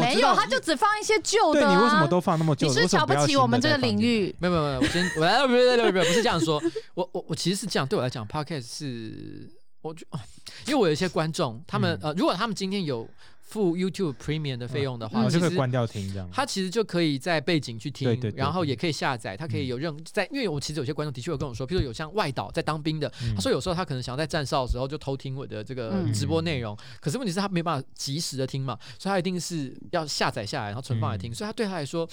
[0.00, 1.68] 没有，他就只放一些旧的、啊。
[1.68, 2.66] 对你为什么都放那么久？
[2.66, 4.00] 你是瞧不起我们这个领？
[4.00, 4.34] 域？
[4.40, 6.60] 没有没有没有，我先我来不不不不不是这样说，
[6.94, 9.48] 我我我其实是这样，对我来讲，podcast 是
[9.82, 10.20] 我就，啊
[10.66, 12.10] 因为我有一些观众，他们、嗯。
[12.10, 13.08] 呃，如果他们今天有
[13.50, 16.28] 付 YouTube Premium 的费用的话，我其实就可以关掉听这样。
[16.32, 19.70] 他其实就可以在背景去听，对对对然后也可以下载，它可以嗯。
[19.70, 23.34] 有任在，因为我其实有些观众的确有跟我说，譬如有像外岛在当兵的，嗯。
[23.34, 31.34] 他说有时候他可能想要在站哨的时候就偷听我的这个嗯直播内容，可是问题是他没办法及时的听嘛，所以他一定是要下载下来，然后存放来听，嗯。
[31.34, 32.08] 所以他对他来说，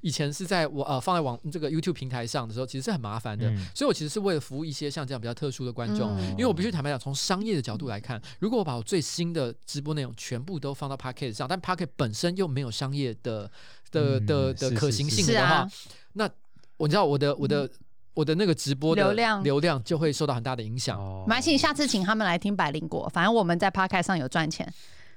[0.00, 3.66] 以前是在我呃放在网这个 YouTube 平台上的时候，其实是很麻烦的，嗯。
[3.74, 13.50] 所以我其实是为了服务一些像这样比较特殊的观众，嗯因为我必须坦白讲，从商业的角度来看，如果我把我最新的直播内容全部都放到 Pocket 上，但 Pocket 本身又没有商业的
[13.90, 15.70] 的嗯的的可行性的话，啊，
[16.12, 16.28] 那
[16.76, 17.68] 我知道我的我的
[18.14, 20.98] 我的那个直播流量流量就会受到很大的影响。
[20.98, 24.70] 哦没关系，下次请他们来听百灵果，反正我们在 Podcast 上有赚钱，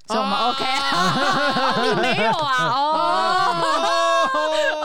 [0.08, 1.84] 所以我们啊 OK 啊。
[1.96, 2.68] 你没有啊？
[2.74, 3.86] 哦，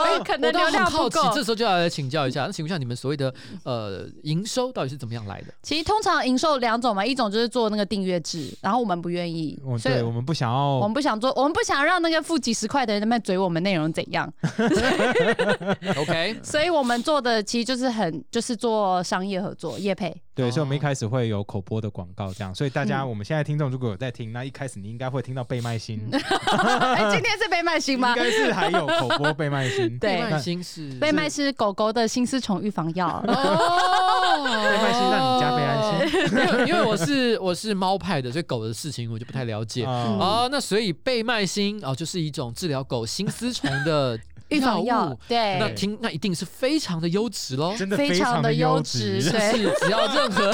[0.03, 1.43] 哎，可能流量很好奇，不够这。
[1.43, 5.53] 时候就要来请教一下，那请问一下你们所谓的呃营收到底是怎么样来的？
[5.61, 14.31] 其实通常营收两种嘛，一种就是做那个订阅制，然后我们不愿意，所以我对我们不想要我们不想做，我们不想让那个付几十块的人在那边嘴我们内容怎样，
[15.97, 20.24] OK，所以我们做的其实就是很就是做商业合作业配。
[20.35, 23.09] 对，所以我们一哦开始会有口播的广告这样，所以大家嗯。
[23.09, 28.13] 我们现在听众如果有在听，那一开始你应该会听到贝麦星， 哎，今天是贝麦星应吗？
[28.15, 30.17] 该是还有口播贝麦星， 对。
[30.17, 33.23] 贝麦星是贝麦是狗狗的心丝虫预防药。
[33.27, 35.95] 哦，贝麦星让你加倍安心。
[36.27, 39.85] 因 为因为我是我是猫派的，所以狗的事情我就不太了解。
[39.85, 44.19] 哦哦，那所以贝麦星哦，就是一种治疗狗心丝虫的
[44.49, 47.75] 预防药物，对，那听那一定是非常的优质喽。
[47.77, 50.53] 真的非常常的优优质质，对是只要任何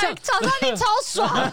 [0.00, 1.28] 像厂商力超爽，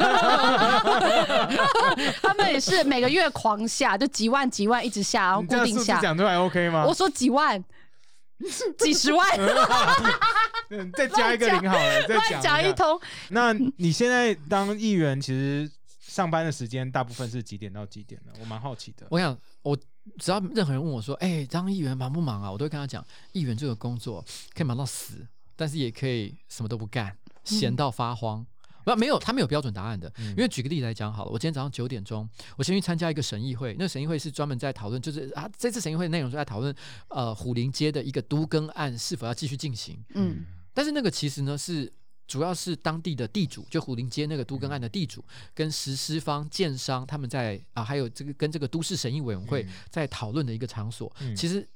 [2.22, 6.00] 他们也是每个月狂下，就几万几万一直下，然后固定下。
[6.00, 6.94] 讲出来 OK 吗我？
[6.94, 7.64] 说几万，
[8.80, 9.28] 几十万，
[10.70, 12.40] 嗯 再加一个零好了，再。
[12.42, 13.00] 讲一通。
[13.30, 15.70] 那你现在当议员，其实
[16.12, 18.34] 上班的时间大部分是几点到几点呢？
[18.42, 19.08] 我蛮好奇的。
[19.10, 19.78] 我想，我
[20.20, 24.22] 只要任何人问我说：“哎、当议员忙不忙啊？”我都会跟他讲，议员这个工作
[24.54, 28.46] 可以忙到死，但是也可以什么都不干，闲到发慌。
[28.84, 30.12] 不，没有，他没有标准答案的。
[30.18, 36.76] 嗯因为举个例子来讲好了，我今天早上九点钟，我先去参加一个审议会，那个审议会是专门在讨论，就是啊，这次审议会的内容是在讨论
[37.08, 39.98] 呃虎林街的一个都更案是否要继续进行。
[40.16, 40.44] 嗯，
[40.74, 41.90] 但是那个其实呢是
[42.32, 45.22] 主要是当地的地主，就虎林街那个都更案的地主
[45.54, 51.14] 跟实施方、建商他们在啊，还有这个跟这个都市审议委员会嗯在讨论的一个场所。
[51.20, 51.68] 嗯其实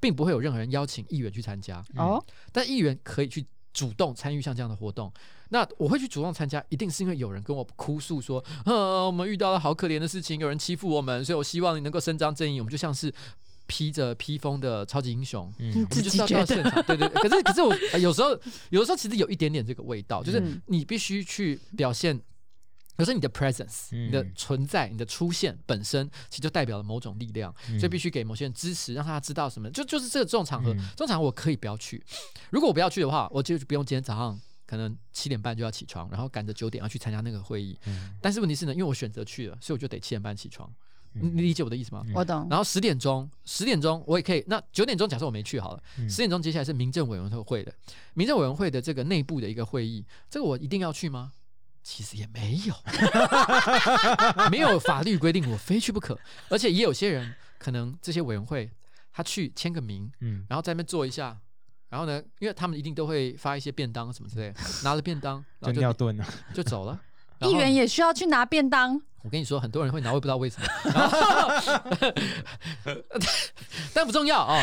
[0.00, 2.20] 并不会有任何人邀请议员去参加，哦，
[2.50, 5.12] 但议员可以去主动参与像这样的活动。
[5.50, 12.58] 那我会去主动参加，一定是因为有人跟我哭诉说，呃，我们遇到了好可怜的事情，有人欺负我们，所以我希望你能够伸张正义。
[12.58, 13.12] 我们就像是
[13.66, 17.22] 披着披风的超级英雄，嗯我们自就是要己觉得到现场，对对对。
[17.22, 18.30] 可是可是我、 呃有时候
[18.70, 22.20] 有的时候其实有一点点这个味道，就是嗯你必须去表现。
[22.96, 29.70] 可是你的 presence，、嗯你的存在、你的出现本身，其实就代表了某种力量，嗯所以必须给某些人支持，让他知道什么。
[29.70, 32.02] 就就是这个这种场合，嗯这种场合我可以不要去。
[32.48, 37.78] 如果我不要去的话，我就不用今天早上可能七点半就要起床，然后赶着九点要去参加那个会议。
[37.84, 40.72] 嗯但是问题是呢，因为我选择去了，所以我就得七点半起床。
[41.20, 42.04] 你理解我的意思吗？
[42.14, 42.46] 我懂。
[42.50, 44.44] 然后十点钟，十点钟我也可以。
[44.46, 47.72] 那九点钟假设我没去好了，嗯十点钟接下来是民政委员会的，
[48.14, 51.32] 民政委员会的这个内部的一个会议，这个我一定要去吗？
[51.82, 52.74] 其实也没有，
[54.50, 58.68] 没有法律规定我非去不可，而且也有些人可能这些委员会
[59.12, 61.38] 他去签个名，嗯然后在那边坐一下，
[61.88, 66.24] 然后呢，因为他们一定都会发一些便当什么之类的，拿了便当然后就就尿遁了。
[66.52, 67.00] 就走了。
[67.38, 70.66] 然议员也需要去拿便当，我跟你说，很多人会拿，我也不知道为什么，
[73.92, 74.62] 但不重要哦。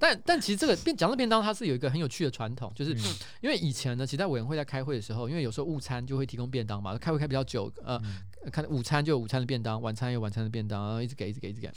[0.00, 3.02] 但但其实这个便讲到便当，它是有一个很有趣的传统，就是嗯。
[3.40, 8.00] 因为以前呢，其实在委员会在开会的时候，因为有时候午餐就会提供便当嘛，开会开比较久，呃，
[8.50, 11.70] 看午餐就有午餐的便当，晚餐有晚餐的便当，然后一直给一直给一直给。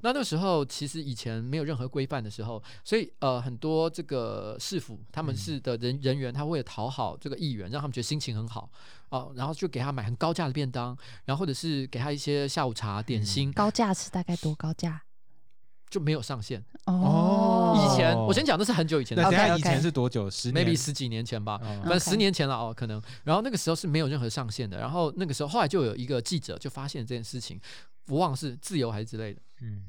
[0.00, 8.70] 那那时候其实以前没有任何规范的时候，所以呃很多这个市府他们是的人人员，他为了讨好这个议员，让他们觉得心情很好
[9.10, 15.00] 哦、然后就给他买很高价的便当，然后或者是给他一些下午茶点心，高价是大概多高价？
[15.90, 16.62] 就没有上线。
[16.86, 20.30] 哦以前哦我先讲的是很久以前的那等 OK，一下以前是多久？
[20.30, 21.58] 十年，maybe 十几年前吧。
[21.62, 23.00] 哦反正十年前了哦，可能。
[23.24, 24.78] 然后那个时候是没有任何上线的。
[24.78, 27.60] 然后那个时候后来就有一个记者就发现这件事情，
[28.04, 29.82] 不忘了是自由还是之类的，嗯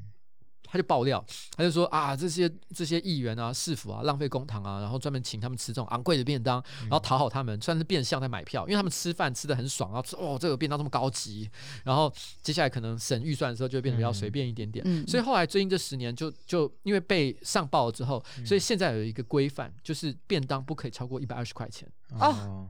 [0.71, 1.23] 他就爆料，
[1.57, 11.49] 他就说啊，这些这些议员啊、市府啊，浪费公堂啊，然后专门请他们吃这种昂贵的便当，然后讨好他们，算是变相在买票，因为他们吃饭吃的很爽，然后吃哦这个便当这么高级，
[11.83, 14.83] 然后接下来可能省预算的时候就会变得比较随便一点点。
[14.87, 22.67] 嗯，所以后来最近这十年就就因为被上报了之后，所以现在有一个规范，就是便当不可以超过一百二十块钱，哦，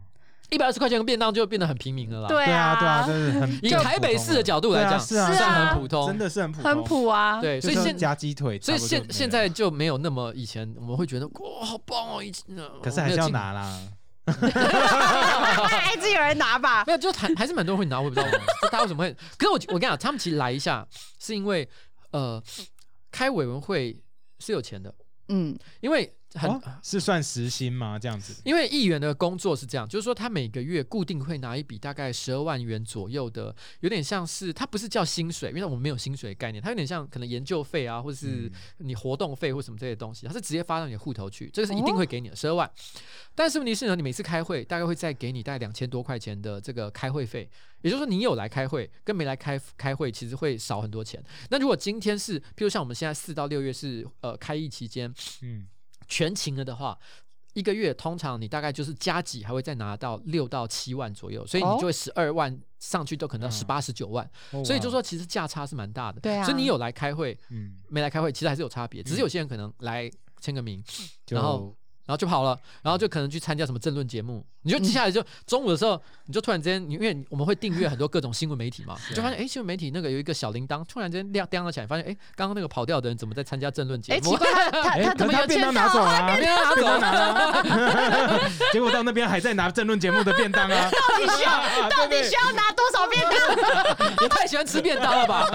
[0.49, 2.27] 一百二十块钱的便当就变得很平民了啦。
[2.27, 7.39] 对对啊对啊，就是很以台北市的角度来讲，是啊算是啊很普通，真的是很普很普啊。
[7.41, 13.79] 对，所以就是现加鸡腿，所以现现在就没有那么以前我们会觉得哇好棒哦，以前呃可是还是要，拿啦。
[14.29, 16.83] 还是有人拿吧？
[16.87, 19.11] 没有就还还是蛮多人会拿，我也不知道为什么， 就大家为什么会？
[19.37, 20.85] 可是我我跟你讲，他们其实来一下
[21.19, 21.67] 是因为
[22.11, 22.41] 呃
[23.11, 23.99] 开委员会
[24.39, 24.93] 是有钱的，
[25.29, 26.49] 嗯，因为很。
[26.49, 27.99] 哦是算时薪吗？
[27.99, 42.69] 这样子，因为议员的工作是这样，就是说他每个月固定会拿一笔大概十二万元左右的，有点像是他不是叫薪水，因为我们没有薪水概念，他有点像可能研究费啊，或者是嗯你活动费或什么这些东西，他是直接发到你的户头去，这个是一定会给你的十二万。
[43.35, 47.49] 但是问题是呢，你每次开会大概会再给你大概两千多块钱的这个开会费，
[47.81, 51.23] 也就是说你有来开会跟没来开开会其实会少很多钱。
[51.49, 55.65] 那如果今天是，譬如像我们现在四到六月是呃开议期间，嗯，
[56.09, 56.99] 全勤了的话，
[57.53, 61.77] 一个月通常你大概就是加几还会再拿到六到七万左右，所以你哦？
[61.79, 63.55] 就会十二万上去都可能到嗯。
[63.55, 66.19] 十八十九万，哦所以就说其实价差是蛮大的。
[66.19, 66.43] 对啊。
[66.43, 70.83] 所以你有来开会嗯，没来开会，其实还是有差别，只是有些人可能来签个名，
[71.25, 71.75] 就然后
[72.09, 84.31] 然后就跑了，然后就可能去参加什么政论节目，你就接下来就中午的时候，你就突然之间，你因为我们会订阅很多各种新闻媒体嘛，你就发现哎，新闻媒体那个有一个小铃铛，突然间亮亮了起来，发现哎，刚刚那个跑掉的人怎么在参加政论节哎，目？
[84.31, 86.35] 奇怪，他 他怎么可是他便当拿走了
[88.73, 94.11] 结果到那边还在拿政论节目的便当啊， 到底需要到底需要拿多少便当？
[94.23, 95.47] 也太喜欢吃便当了吧？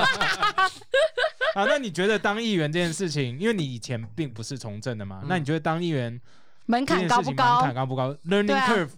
[1.57, 6.21] 啊，那你觉得当议员这件事情，因为你以前并不是从政的嘛，嗯那你觉得当议员
[6.67, 7.75] 门槛高不高门槛？
[7.75, 8.91] 高不高？Learning 对啊 curve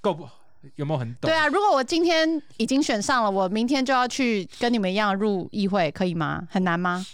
[0.00, 0.28] 够不
[0.76, 1.30] 有没有很懂？
[1.30, 6.46] 对啊，如果我今天已经选上了，我明天就要去跟你们一样入议会，可以吗？
[6.50, 7.04] 很难吗？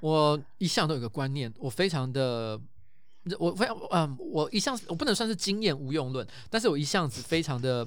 [0.00, 2.60] 我一向都有个观念，我非常的，
[3.38, 7.86] 我非常嗯，我一向我不能算是经验无用论，但是我一向子非常的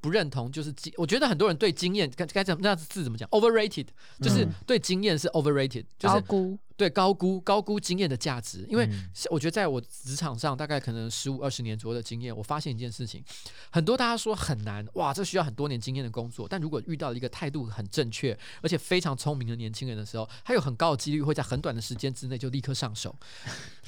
[0.00, 3.86] 不认同，就是经，我觉得很多人对经验该该怎么那字怎么讲，overrated，
[4.20, 4.50] 就是嗯。
[4.66, 8.88] 对经验是 overrated，就是高估，对高估高估经验的价值，因为
[9.30, 13.22] 我觉得在我职场上大概可能十五二十年左右的经验，我发现一件事情，
[13.70, 23.14] 很多大家说很难，哇，这需要很多年经验的工作，但如果遇到一个态度很正确而且非常聪明的年轻人的时候，他有很高的几率会在很短的时间之内就立刻上手，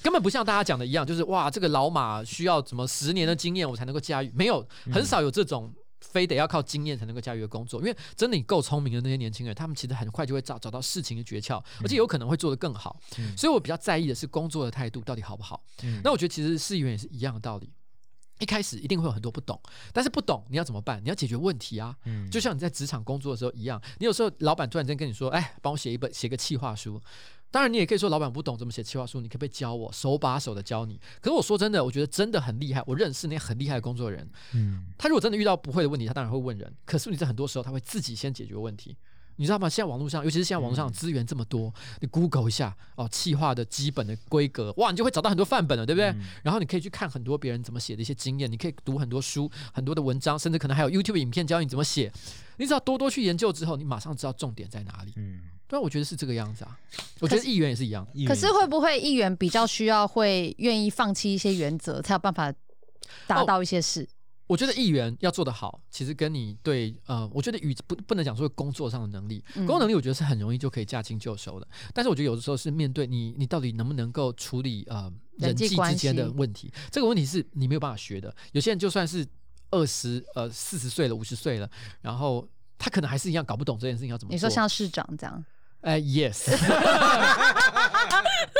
[0.03, 5.73] 根本不像大家讲的一样，就是哇，这个老马需要怎么十年的经验我才能够驾驭，没有，很少有这种。
[6.03, 13.01] 非得要靠经验才能够驾驭的工作，因为真的你够聪明的那些年轻人，他们其实很快就会找找到事情的诀窍，而且有可能会做得更好。
[13.19, 15.65] 嗯所以我比较在意的是工作的态度到底好不好。
[15.83, 17.73] 嗯那我觉得其实市议员也是一样的道理。
[18.39, 19.61] 一开始一定会有很多不懂，
[19.93, 21.01] 但是不懂你要怎么办？
[21.05, 21.97] 你要解决问题啊！
[22.07, 27.01] 嗯就像你在职场工作的时候一样，你有时候老板突然间跟你说：“哎，帮我写一本写个企划书。”
[27.53, 30.99] 当然，你也可以说老板不懂怎么写企划书，你可不可以教我手把手的教你？
[31.21, 32.83] 可是我说真的，我觉得真的很厉害。
[32.87, 36.75] 我认识那些很厉害的工作人，嗯他如果真的遇到不会的问题，他当然会问人。
[36.85, 38.97] 可是你在很多时候他会自己先解决问题。
[39.37, 39.67] 你知道吗？
[39.67, 46.11] 现在网络上，尤其是现在网络上嗯资源这么多，你 Google 一下哦，企划的基本的规格，哇，你就会找到很多范本了，对不对？
[46.11, 52.13] 嗯然后你可以去看很多别人怎么写的一些经验，你可以读很多书、很多的文章，甚至可能还有 YouTube 影片教你怎么写。
[52.59, 55.13] 你只要多多去研究之后，你马上知道重点在哪里。
[55.17, 55.41] 嗯，
[55.73, 56.79] 对啊，我觉得是这个样子啊。
[57.21, 58.07] 我觉得议员也是一样。
[58.29, 62.53] 可是会不会议员比较需要会愿意放弃一些原则，才有办法
[63.27, 64.07] 达到一些事？
[64.49, 71.67] 我觉得议员要做得好，其实跟你对呃，我觉得与不不能讲说工作上的能力，嗯工作能力我觉得是很容易就可以驾轻就熟的。
[71.95, 78.35] 但是我觉得有的时候是面对你，你到底能不能够处理呃人人际之间的系问题，这个问题是你没有办法学的。
[78.53, 79.27] 有些人就算是
[79.71, 81.71] 二十呃四十岁了、五十岁了，
[82.03, 84.35] 然后他可能还是一样搞不懂这件事情要怎么做。
[84.35, 85.43] 你说像市长这样，
[85.83, 86.51] 哎、y e s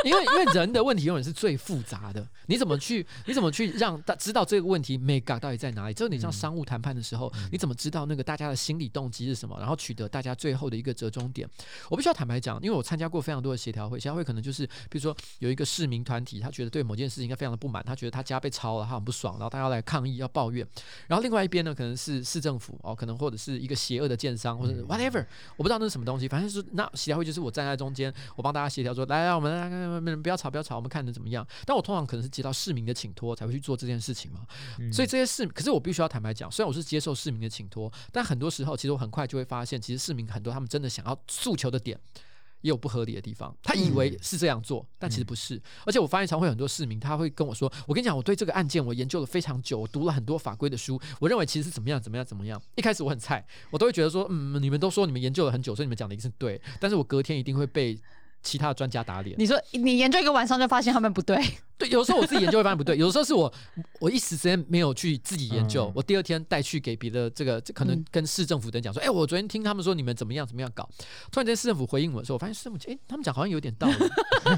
[0.03, 5.93] 因为因为人的问题永远是最复杂的，你怎么去你怎么去让大知道这个问题 m e g 到底在哪里？
[5.93, 6.43] 只有你像嗯。
[6.43, 11.47] 商务谈判的时候，你怎么知道那个大家的心理动机是什么，然后取得大家最后的一个折中点？
[11.89, 20.67] 我必须要坦白讲，因为我参加过非常多的协调会，协调会可能就是比如说有一个市民团体，他觉得对某件事情他非常的不满，他觉得他家被抄了，他很不爽，然后他要来抗议要抱怨，
[21.07, 31.47] 然后另外一边呢可能是市政府哦，可能或者是一个邪恶的建商或者 whatever，我不知道那是什么东西，反正是那协调会就是我站在中间，我帮大家协调说，来来，我们来来来不要吵不要吵，我们看的怎么样。
[31.65, 34.41] 但我通常可能是接到市民的请托才会去做这件事情嘛，
[34.79, 41.99] 嗯所以这些市，可是我必须要坦白讲，虽然我是接受市民的请托，但很多时候其实我很快就会发现，其实市民很多他们真的想要诉求的点。
[42.63, 45.61] 也有不合理的地方，他以为是这样做，但其实不是。
[45.85, 57.99] 而且我发现常会有很多市民，他会跟我说：“我跟你讲，我对这个案件我研究了非常久，我读了很多法规的书，我认为其实是怎么样怎么样怎么样。”一开始我很菜，我都会觉得说：“嗯，你们都说你们研究了很久，所以你们讲的一定是对。”但是我隔天一定会被
[58.43, 59.35] 其他的专家打脸。
[59.39, 61.37] 你说你研究一个晚上就发现他们不对，
[61.77, 63.51] 对，有时候我自己研究会发现不对，有的时候是我
[63.99, 70.87] 我一时之间没有去自己研究，嗯我第二天带去给别的这个这可能嗯跟市政府的人讲说，哎、我昨天听他们说你们怎么样怎么样搞，
[71.31, 73.95] 突然间市政府回应我的时候，我发现市政府哎、他们讲好像有点道理，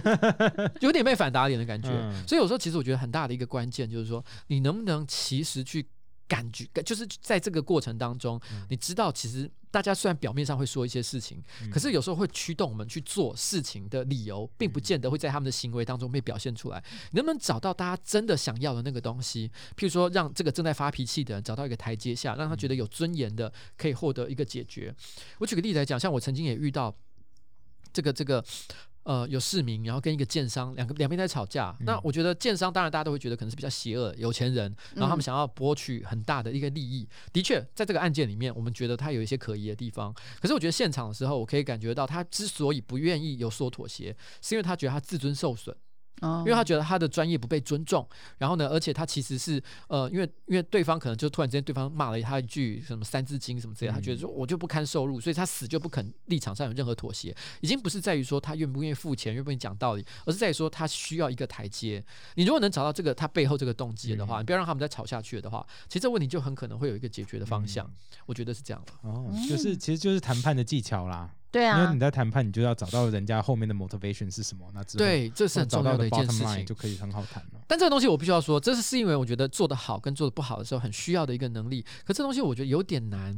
[0.81, 1.89] 有点被反打脸的感觉。
[1.89, 5.87] 嗯所以有时候其实我觉得很大的一个关键就是说，你能不能其实去。
[6.27, 16.81] 感觉就是在这个过程当中，嗯你知道，其实大家虽然表面上会说一些事情，嗯可是有时候会驱动我们去做事情的理由，并嗯不见得会在他们的行为当中被表现出来。
[17.11, 19.49] 你能不能找到大家真的想要的那个东西？
[19.75, 24.95] 譬如说，让这个正在发脾气的人找到一个台阶下，让他觉得有尊严的，可以获得一个解决。
[25.39, 26.95] 我举个例子来讲，像我曾经也遇到
[27.91, 28.41] 这个这个。
[29.05, 31.75] 呃，有市民，然后跟一个建商，两个两边在吵架。
[31.81, 37.07] 那嗯我觉得建商当然大家都会觉得可能是比较邪恶、有钱人，然后他们嗯想要博取很大的一个利益。
[37.31, 40.11] 的确，在这个案件里面，我们觉得他有一些可疑的地方。
[40.41, 45.75] 可是我觉得现场的时候，我可以感觉到他之所以不愿意有所妥协，是因为他觉得他自尊受损。
[46.21, 62.03] 哦因为他觉得他的专业不被尊重，然后呢，而且他其实是呃，因为因为对方可能就突然之间对方骂了他一句什么三字经什么之类的，他觉得说我就不堪受辱，所以他死就不肯立场上有任何妥协，已经不是在于说他愿不愿意付钱，愿不愿意讲道理，而是在于说他需要一个台阶。
[62.35, 67.89] 你如果能找到这个他背后这个动机的话，嗯你不要让他们再吵下去的话，其实这个问题就很可能会有一个解决的方向。
[68.25, 68.93] 我觉得是这样的。
[69.09, 71.29] 哦，就是其实就是谈判的技巧啦。
[71.55, 76.65] 对啊因为你，在谈判，你就要找到人家后面的 motivation 是什么，那之后对，这是很找到的重要的一件事情。
[76.65, 77.61] 就可以很好谈了。
[77.65, 81.81] 但这个东西我必须要说，这是是因为我觉得做得好跟做得不好的时候很需要的一个能力。
[82.03, 83.33] 可这东西我觉得有点难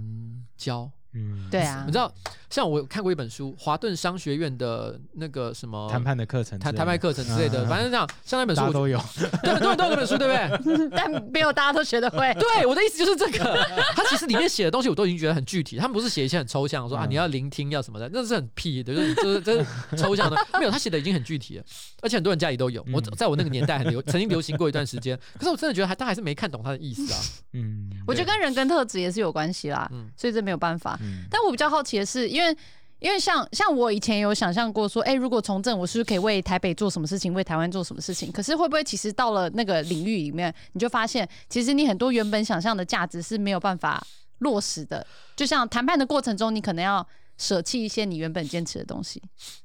[0.57, 2.13] 教，嗯，对啊你知道，
[2.49, 8.99] 像我有看过一本书，华顿商学院的那个什么谈判的课程谈谈判课程之类的，嗯反正这样，像那本书我都有，
[9.43, 10.89] 对很多人都有那本书，对不对？
[10.95, 12.33] 但没有大家都学得会。
[12.39, 13.63] 对，我的意思就是这个。
[13.95, 19.65] 他其实里面写的东西我都已经觉得很具体，他们不是写一些很抽象，说啊嗯你要聆听要什么的，那是很屁的，就是就是这是
[19.97, 20.37] 抽象的。
[20.59, 21.63] 没有，他写的已经很具体了，
[22.01, 22.85] 而且很多人家里都有。
[22.93, 27.19] 我嗯在我那个年代很流，曾经流行过一段时间，可是我真的觉得还他还是没看懂他的意思啊。
[27.53, 30.99] 嗯，我觉得跟人跟特质也是有关系啦，嗯所以这没有办法。
[31.29, 32.55] 但我比较好奇的是，因为
[32.99, 38.31] 因为像像我以前有想象过说，哎、如果从政，我是不是可以为台北做什么事情，为台湾做什么事情？
[38.31, 44.03] 可是会不会其实到了那个领域里面，你就发现，其实你很多原本想象的价值是没有办法
[44.39, 45.05] 落实的。
[45.35, 47.07] 就像谈判的过程中，你可能要
[47.37, 49.21] 舍弃一些你原本坚持的东西。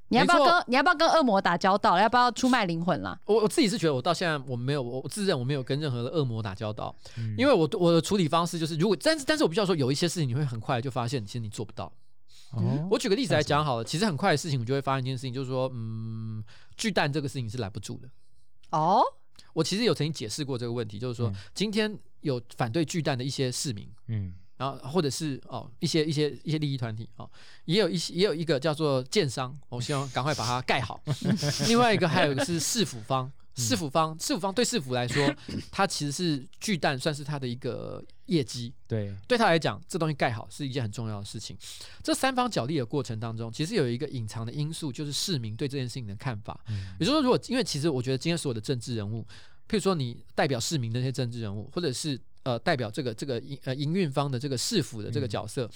[0.08, 1.98] 你要不要跟你要不要跟恶魔打交道？
[1.98, 3.18] 要不要出卖灵魂啦？
[3.24, 11.90] 我我自己是觉得，我到现在我没有，我我自认我没有跟任何的恶魔打交道，嗯因为我我的处理方式就是，如果但是但是我必须要说，有一些事情你会很快就发现，其实你做不到。
[12.50, 16.44] 哦我举个例子来讲好了，其实很快的事情，我就会发现一件事情，就是说，嗯，
[16.76, 18.08] 巨蛋这个事情是拦不住的。
[18.72, 19.02] 哦，
[19.54, 27.28] 我其实有曾经解释过这个问题，就是说嗯，今天有反对巨蛋的一些市民，嗯然后或者是哦一些一些一些利益团体哦，
[27.64, 31.02] 也有一些也有一个叫做建商，我希望赶快把它盖好。
[31.66, 35.34] 另外一个还有一个是市府方，市府方市府方对市府来说，
[35.72, 41.56] 它其实是巨蛋算是它的一个业绩，对，对他来讲，这东西盖好是一件很重要的事情。
[42.02, 46.58] 这三方角力的过程当中，其实有一个隐藏的因素，就是市民对这件事情的看法。
[46.68, 49.22] 嗯也就是说，如果因为其实我觉得今天所有的政治人物，
[49.68, 55.70] 譬如说你代表市民的那些政治人物，或者是呃代表这个这个营呃营运方的这个市府的这个角色。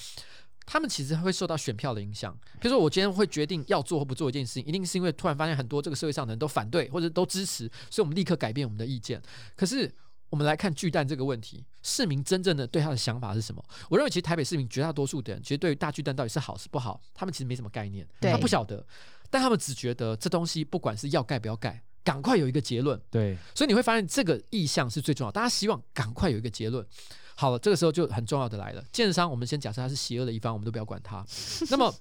[0.69, 2.37] 他们其实会受到选票的影响。
[2.61, 9.23] 比如说，我今天会决定要做或不做一件事情，一定是因为突然发现很多这个社会上的人都反对或者都支持，所以我们立刻改变我们的意见。
[9.55, 9.89] 可是
[10.29, 13.65] 我们来看巨蛋这个问题，市民真正的对他的想法是什么？
[13.89, 18.85] 我认为，其实台北市民绝大多数的人，其实对于大巨蛋到底是好是不好，他们其实没什么概念，对他不晓得，
[19.31, 22.99] 但他们只觉得这东西不管是要盖不要盖，赶快有一个结论。
[23.11, 26.87] 对，所以你会发现这个意向是最重要，大家希望赶快有一个结论。
[27.35, 31.27] 好了，这个时候就很重要的来了，建商我们先假设他是邪恶的一方，我们都不要管他。
[31.69, 31.93] 那么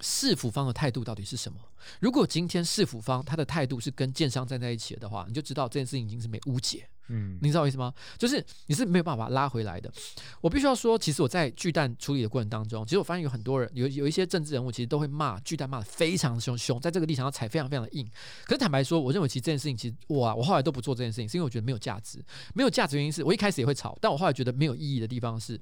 [0.00, 1.58] 市府方的态度到底是什么？
[1.98, 6.86] 如果今天市府方他的态度是跟建商站在一起的话，你就知道这件事情已经是没误解。
[7.14, 7.92] 嗯你知道我意思吗？
[8.16, 9.92] 就是你是没有办法把它拉回来的。
[10.40, 18.08] 我必须要说，其实我在巨蛋处理的过程当中，其实我发现有很多人，有有一些政治人物，其实都会骂巨蛋骂的非常凶凶，在这个立场上踩非常非常的硬。
[18.44, 22.24] 可是坦白说，我认为其实这件事情，其实我啊，我后来都不做这件事情，是因为我觉得没有价值。
[22.54, 25.52] 没有价值原因是我一开始也会吵，但我后来觉得没有意义的地方是，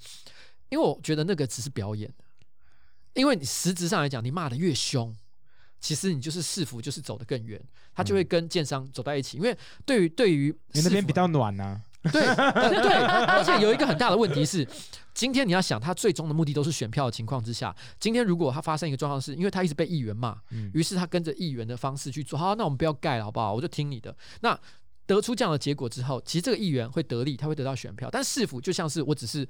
[0.68, 2.12] 因为我觉得那个只是表演。
[3.14, 5.12] 因为你实质上来讲，你骂的越凶，
[5.80, 7.60] 其实你就是市府就是走得更远，
[7.94, 9.38] 他就会跟建商走在一起。
[9.38, 9.56] 因为
[9.86, 11.80] 对于对于市府因为那边比较暖呐，
[12.12, 14.66] 对呃对，而且有一个很大的问题是，
[15.14, 23.54] 今天你要想，他最终的目的都是选票的情况之下，今天如果他发生一个状况是，因为他一直被议员骂，嗯于是他跟着议员的方式去做，好，那我们不要盖了，好不好？
[23.54, 24.14] 我就听你的。
[24.42, 24.58] 那
[25.06, 29.48] 得出这样的结果之后，其实这个议员会得利，他会得到选票，但市府就像是我只是。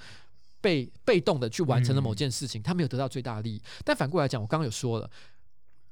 [0.63, 3.63] 被被动的去完成了某件事情，他没有得到最大的利益。
[3.83, 5.11] 但反过来讲，我刚刚有说了，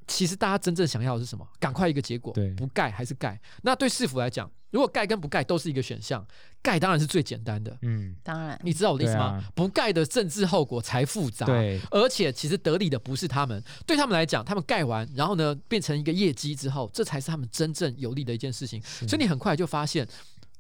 [0.09, 1.47] 其实大家真正想要的是什么？
[1.61, 3.41] 赶快一个结果对，不盖还是盖？
[3.63, 6.27] 那对市府来讲，如果盖跟不盖都是一个选项，
[6.61, 7.77] 盖当然是最简单的。
[7.83, 9.25] 嗯，当然，你知道我的意思吗？
[9.25, 11.47] 啊不盖的政治后果才复杂。
[11.47, 18.83] 对，而且其实得利的不是他们，对他们来讲，他们盖完，然后呢变成一个业绩之后，这才是他们真正有利的一件事情。
[18.83, 20.09] 所以你很快就发现，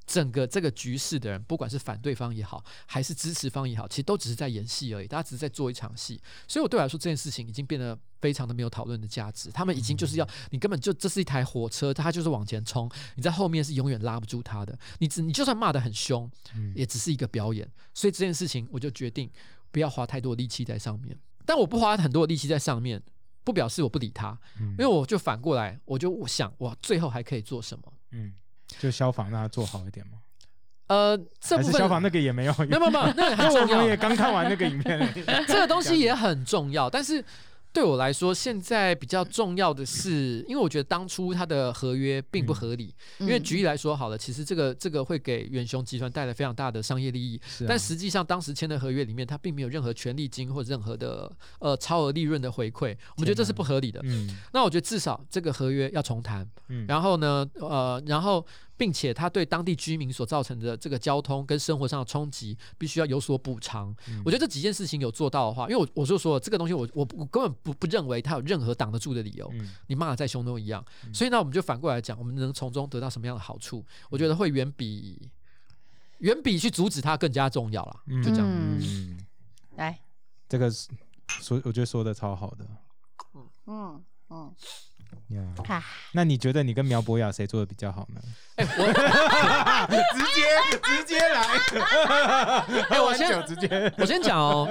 [0.07, 6.20] 整个这个局势的人，不管是反对方也好，还是支持方也好，其实都只是在演戏而已，大家只是在做一场戏。
[6.46, 9.51] 所以我对我来说，这件事情已经变得非常的没有讨论的价值。
[9.51, 14.79] 他们已经就是要你根本就这是一台火车，它就是往前冲，你在后面是永远拉不住它的。
[14.99, 17.69] 你只你就算骂得很凶，嗯也只是一个表演。
[17.95, 19.31] 所以这件事情，我就决定
[19.71, 21.16] 不要花太多力气在上面。
[21.45, 23.03] 但我不花很多的力气在上面，
[23.43, 27.93] 不表示我不理他，嗯因为我就反过来，我就想，哇，最后还可以做什么？
[28.11, 28.35] 嗯，
[28.79, 30.19] 就消防让它做好一点嘛，
[30.89, 35.12] 呃，这部分消防那个也没有用，没有没有，那 我重要们也，刚看完那个影片，
[35.47, 37.25] 这个东西也很重要，但是。
[37.73, 42.95] 对我来说，现在比较重要的是，因为我觉得当初他的合约并不合理。
[43.19, 54.01] 因为嗯举例来说好了，其实这个这个会给远雄集团带来非常大的商业利益，啊但实际上当时签的合约里面，它并没有任何权利金或者任何的呃超额利润的回馈，我们觉得这是不合理的。
[54.05, 58.45] 嗯那我觉得至少这个合约要重谈，嗯，然后呢，呃，然后
[58.79, 63.95] 并且它对当地居民所造成的这个交通跟生活上的冲击，必须要有所补偿。
[64.09, 69.51] 嗯我觉得这几件事情有做到的话，因为我我就说这个东西我，我我根本不不认为它有任何挡得住的理由。
[69.53, 73.85] 嗯你骂的再凶都一样，嗯所以呢，我们就反过来讲，我们能从中得到什么样的好处？
[74.09, 75.29] 我觉得会远比
[76.18, 78.03] 远比去阻止它更加重要啦。
[78.07, 78.47] 嗯就这样。
[78.49, 79.18] 嗯，
[79.76, 79.99] 来，
[80.49, 80.89] 这个是
[81.41, 82.66] 说我觉得说的超好的。
[83.66, 84.53] 嗯嗯，呀
[85.68, 88.20] 啊，那你觉得你跟苗博雅谁做的比较好呢？
[88.57, 88.87] 哎、我
[90.16, 90.43] 直接
[90.83, 94.66] 直接来，哎我先直接我先讲哦，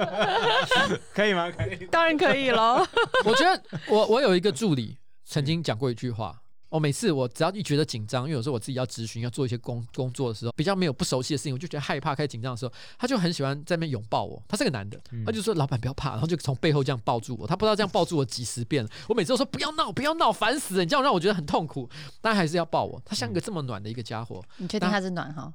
[1.14, 1.50] 可以吗？
[1.56, 1.86] 可以。
[1.90, 2.86] 当然可以喽。
[3.24, 6.40] 我觉得我我有一个助理曾经讲过一句话。
[6.68, 14.42] 我每次我只要一觉得紧张，因为有时候我自己要咨询、要做一些工工作的时候，比较没有不熟悉的事情，我就觉得害怕、开始紧张的时候，他就很喜欢在那边拥抱我。
[14.46, 17.46] 他是个男的，嗯他就说：“老板不要怕。”然后就从背后这样抱住我。
[17.46, 18.90] 他不知道这样抱住我几十遍了。
[19.08, 20.84] 我每次都说：“不要闹，不要闹，烦死了！
[20.84, 21.88] 你这样让我觉得很痛苦。”
[22.20, 23.00] 但还是要抱我。
[23.04, 24.44] 他像个这么暖的一个家伙。
[24.58, 25.52] 你确定他是暖哈？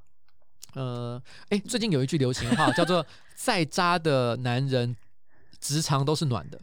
[0.73, 3.05] 呃，哎，最近有一句流行话叫做
[3.35, 4.95] “再渣的男人，
[5.59, 6.59] 直肠都是暖的，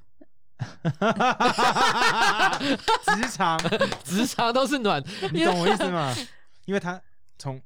[3.05, 3.59] 职场，
[4.05, 5.03] 直肠都是暖。”
[5.33, 6.15] 你懂我意思吗？
[6.67, 7.01] 因为他
[7.39, 7.61] 从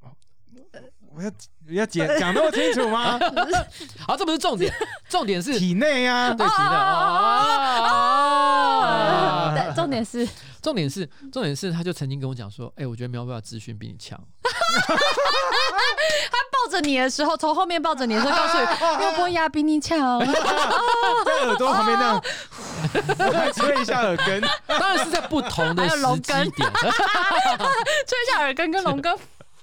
[1.14, 1.30] 我要
[1.68, 3.18] 要讲 讲那么清楚吗？
[4.06, 4.72] 好，这不是重点，
[5.08, 7.94] 重点是体内啊，对题的啊。
[9.54, 10.28] 对，重点是
[10.64, 14.18] 重点是，重点是，他就曾经跟我讲说：“哎、我觉得苗苗资讯比你强。
[14.42, 18.64] 他抱着你的时候，从后面抱着你的时候，告诉你
[18.98, 20.18] 苗博雅比你强。
[20.24, 22.22] 在耳朵旁边那样，
[23.34, 29.14] 还 吹一下耳根。”当然是在不同的还有时龙根机点，吹一下耳根跟龙哥。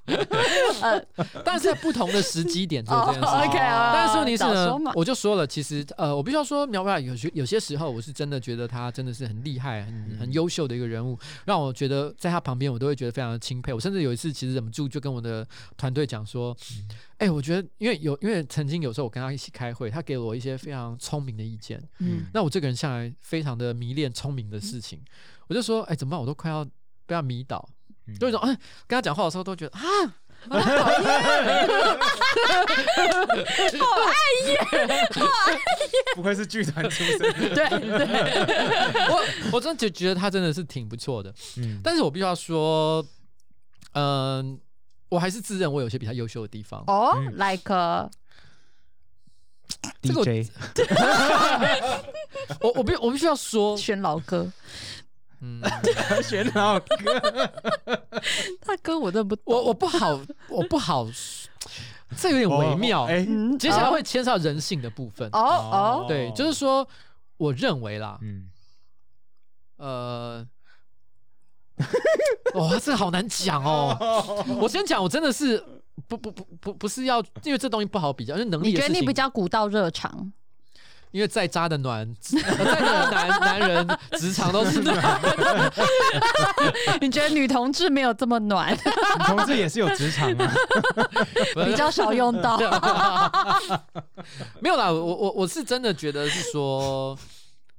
[0.81, 0.99] 呃，
[1.43, 3.29] 当然是在不同的时机点做 这件事情。
[3.29, 13.71] 哦 OK 啊但是问题是呢早说嘛，我就说了，其实呃，我必须要说，苗苗有些有些时候，我是真的觉得他真的是很厉害、很很优秀的一个人物，让我觉得在他旁边，我都会觉得非常的钦佩。
[13.73, 15.47] 我甚至有一次，其实忍不住就跟我的
[15.77, 16.55] 团队讲说，
[17.17, 21.81] 哎、我觉得因为有因为曾经有时候我跟他一起开会，他给了我一些非常聪明的意见。
[21.99, 24.99] 嗯，那我这个人向来非常的迷恋聪明的事情，
[25.47, 26.19] 我就说，哎、怎么办？
[26.19, 26.65] 我都快要
[27.05, 27.73] 被他迷倒，嗯
[28.19, 28.47] 就有一种，哎，
[28.87, 29.81] 跟他讲话的时候都觉得啊。
[30.49, 30.97] 好讨厌，
[36.15, 37.19] 不愧是剧团出身。
[37.53, 43.05] 对对，我我真的就觉得他真的是挺不错的，嗯，但是我必须要说，
[43.93, 44.59] 嗯、
[45.09, 46.83] 我还是自认我有些比他优秀的地方。
[46.87, 48.09] 哦嗯，like
[50.01, 50.49] 这个我 DJ
[52.61, 54.51] 我我必我必须要说，选老歌，
[55.41, 55.59] 嗯，
[56.23, 56.87] 选老歌，
[58.61, 59.43] 他歌我真的不懂。
[59.47, 60.19] 我我不好，
[60.49, 61.07] 我不好，
[62.15, 63.05] 这有点微妙。
[63.05, 65.27] 哎，嗯接下来会牵涉到人性的部分。
[65.33, 66.87] 哦哦，对，就是说，
[67.37, 68.49] 我认为啦，嗯，
[69.77, 70.47] 呃，
[72.53, 74.45] 哇，这好难讲哦。
[74.59, 75.63] 我先讲，我真的是
[76.07, 80.31] 不不不不不是要，因为这东西不好比较，因为能力你觉得你情比较古道热肠？
[81.11, 82.07] 因为再渣的暖，
[82.45, 85.21] 呃再渣的男男人职场都是暖。
[87.01, 90.53] 你觉得女同志没有这么暖，女同志也是有职场啊。
[91.65, 92.57] 比较少用到？
[94.61, 97.17] 没有啦，我我我是真的觉得是说，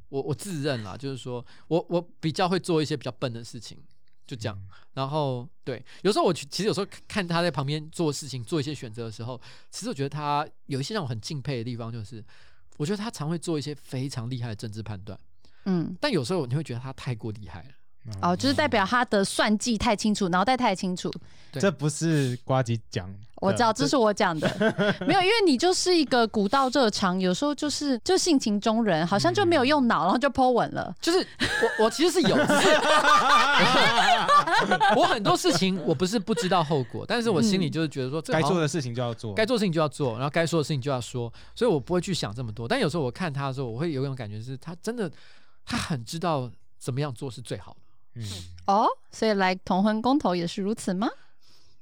[0.09, 3.79] 我我自认啦，就是说我我比较会做一些比较笨的事情，
[4.27, 4.59] 就这样。
[4.95, 12.23] 然后对，有时候我其其实有时候看他在旁边做事情、做一些选择的时候，其实我觉得他有一些让我很敬佩的地方，就是
[12.79, 15.19] 我觉得他常会做一些非常厉害的政治判断，
[15.65, 17.69] 嗯，但有时候你会觉得他太过厉害了。
[18.21, 21.11] 哦，就是代表他的算计太清楚，脑袋太清楚。
[21.53, 24.49] 这不是瓜吉讲，我知道，这是我讲的，
[25.07, 30.95] 没有，因为你就是一个古道热肠，有时候就是就性情中人，好像就没有用脑，然后就 Po 稳了。
[30.99, 32.69] 就是我我其实是有，只是
[34.97, 39.35] 我很多事情我不是不知道后果，但是我心里就是觉得说该做的事情就要做。
[39.35, 42.67] 该做的事情就要做，然后该说的事情就要说，所以我不会去想这么多。
[42.67, 45.11] 但有时候我看他的时候，我会有一种感觉是，他真的
[45.67, 47.79] 他很知道怎么样做是最好的。
[48.15, 48.23] 嗯，
[48.67, 51.09] 哦，所以来同婚公投也是如此吗？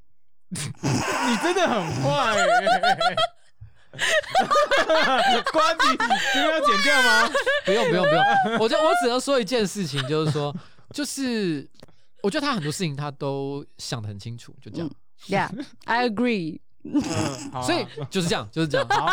[0.51, 3.17] 你真的很坏欸。
[5.53, 5.97] 瓜吉，
[6.33, 7.29] 这个要剪掉吗？
[7.67, 10.55] 不用不用不用，我就我只能说一件事情，就是说，
[10.95, 11.69] 就是
[12.23, 14.91] 我觉得他很多事情他都想得很清楚，就这样。
[15.27, 16.61] Yeah，I agree。
[16.83, 17.03] 嗯，
[17.53, 18.87] 好啊 所以就是这样，就是这样。
[18.89, 19.07] 好，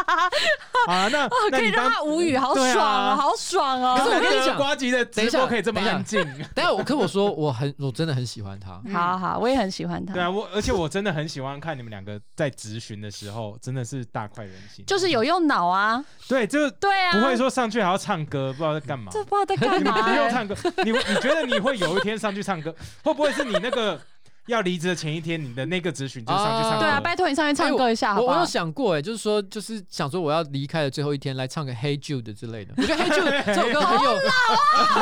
[1.09, 3.95] 那那可以让他无语，好对啊爽哦，好爽哦！
[3.97, 6.24] 可是我跟你讲瓜吉的直等一下播可以这么安静。
[6.55, 8.82] 等一下我跟我说，我很我真的很喜欢他。
[8.93, 10.13] 好好，我也很喜欢他。
[10.13, 14.86] 对啊，我而且我真的很喜欢看你们两个在直询的时候，真的是大快人心。
[14.86, 19.11] 就是有用脑啊，对，就对啊，不会说上去还要唱歌，不知道在干嘛。
[19.11, 20.13] 这不知道在干你们嘛欸。
[20.13, 20.55] 不用唱歌，
[20.86, 23.99] 你你觉得你会有一天上去唱歌，会不会是你那个
[24.47, 26.79] 要离职的前一天，你的那个咨询就上去唱歌。
[26.79, 28.45] 对啊，拜托你上去唱歌一下好不好我我有？
[28.45, 32.73] 想过哎，就是说，就是想说我要离开的最后一天来唱个《Hey Jude》之类的。
[32.77, 34.13] 我觉得《Hey Jude 》这首歌很有，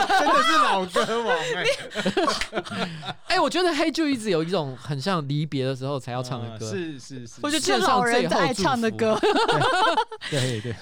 [0.09, 1.65] 真的是老歌王哎、
[3.35, 9.19] 哎，我觉得《Hey Jude》一直有一种很像离别的时候才要唱的嗯歌，是是是，我觉得是老人爱唱的歌。
[10.31, 10.75] 对对，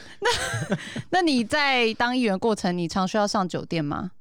[1.10, 4.12] 那你在当议员过程，你常需要上酒店吗？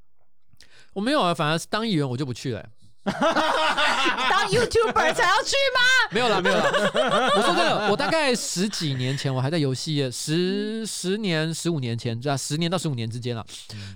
[0.95, 2.69] 我没有啊，反而是当议员我就不去了欸。
[4.31, 5.81] 当 YouTuber 才要去吗？
[6.13, 6.65] 没有啦，没有啦。
[7.35, 13.45] 我说真的，我大概十几年前，我还在游戏业，十十年、十五年前，对啊，十年到十五年之间了。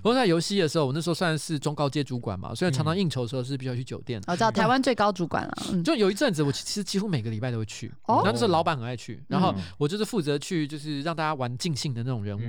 [0.03, 4.21] 我在游戏业的时候，我那时候算是中高阶主管嘛，所以常常应酬的时候是必须要去酒店。
[4.27, 7.87] 我知道台湾最高主管了，嗯，就有一阵子，我其实几乎每个礼拜都会去。
[8.07, 12.41] 哦然后那时候老板很爱去，然后嗯我就是负责去，就是让大家玩尽兴的那种人物。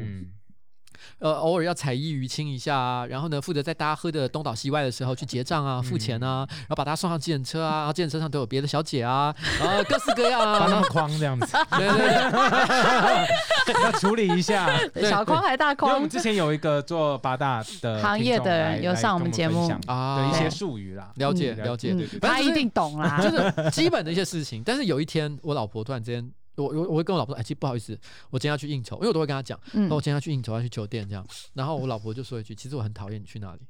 [1.21, 11.47] 嗯，呃，偶尔要采衣娱亲一下啊，然后呢，负责在大家喝的东倒西歪的时候去结账啊、付钱啊，然后把大家送上计程车啊，然后计程车上都有别的小姐啊，然后各式各样啊，帮他们 框这样子，
[11.77, 14.69] 对对对，要处理一下。
[15.09, 21.11] 小框还大框因为我们，之前有一个做八大的行业的人有上我们节目啊的一些术语啦。
[21.17, 23.21] 了解嗯了解他一定懂啦。
[23.23, 24.63] 就是基本的一些事情。
[24.65, 27.99] 但是有一天，我老婆突然之间，我我我会跟我老婆说，哎，其实不好意思，
[28.31, 29.89] 我今天要去应酬，因为我都会跟她讲，嗯。
[29.89, 31.27] 那我今天要去应酬，要去酒店这样。
[31.55, 33.61] 然后我老婆就说一句，其实我很讨厌你去那里。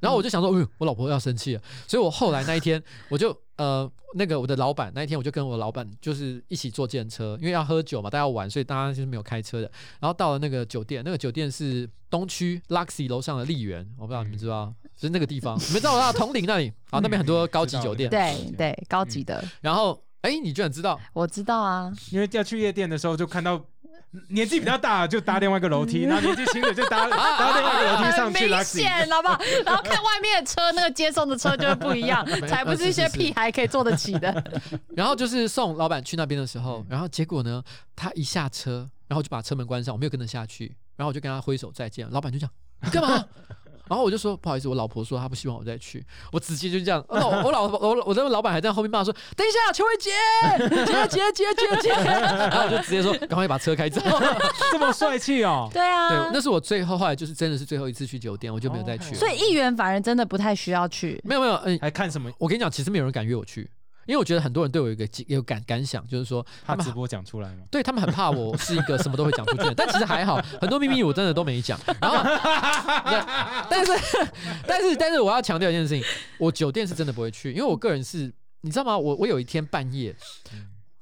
[0.00, 9.70] 然后我就想说，嗯，我老婆要生气了，所以我后来那一天，我就呃，那个我的老板那一天，我就跟我老板就是一起坐电车，因为要喝酒嘛，大家要玩，所以大家就是没有开车的。
[10.00, 18.10] 然后到了那个酒店，那个酒店是东区 Luxy 楼上的丽园，我不知道你们知道，就是那个地方，你们知道我到铜陵那里，好，那边很多高级酒店。
[18.10, 20.98] 对对，高级的，然后，哎，你居然知道？
[21.12, 21.92] 我知道啊。
[22.10, 23.62] 因为要去夜店的时候，就看到
[24.30, 28.64] 年纪比较大就搭另外一个楼梯，然后年纪轻的就搭 搭另外一个楼梯上去很明。
[28.64, 29.38] 显，好不好？
[29.66, 34.42] 然后看外面的车，那个接送的车就会不一样，才不是一些屁孩可以坐得起的。
[34.96, 37.62] 然后就是送老板去那边的时嗯候，然后结果呢，
[37.94, 42.52] 他一下车，然后就把车门关上，我没有跟着下去，然后我就跟他挥手再见，老板就这样，
[42.82, 43.22] 你干嘛？
[43.88, 50.10] 然后我就说不好意思，我老婆说她不希望我再去，我直接就这样， 那我我老我我的老板还在后面骂说，等一下，邱慧杰，
[50.86, 54.00] 杰杰杰杰杰， 然后我就直接说赶快把车开走。
[54.72, 55.68] 这么帅气哦！
[55.72, 59.18] 对啊，对，那是我最后后来就是真的是最后一次去酒店，我就没有再去了。
[59.18, 61.20] 所以议员反而真的不太需要去。
[61.24, 62.30] 没有没有，嗯、还看什么？
[62.38, 63.68] 我跟你讲，其实没有人敢约我去，
[64.06, 67.64] 因为我觉得很多人对我有一个有感感想，就是说他直播讲出来吗？
[67.70, 71.78] 对他们很怕我是一个什么都会讲出去的人，但其实还好，很多秘密我真的都没讲。
[72.00, 72.18] 然后，
[73.70, 73.92] 但是
[74.66, 76.04] 但是但是我要强调一件事情，
[76.38, 78.96] 我酒店是真的不会去，因为我个人是，你知道吗？
[78.98, 80.14] 我我有一天半夜。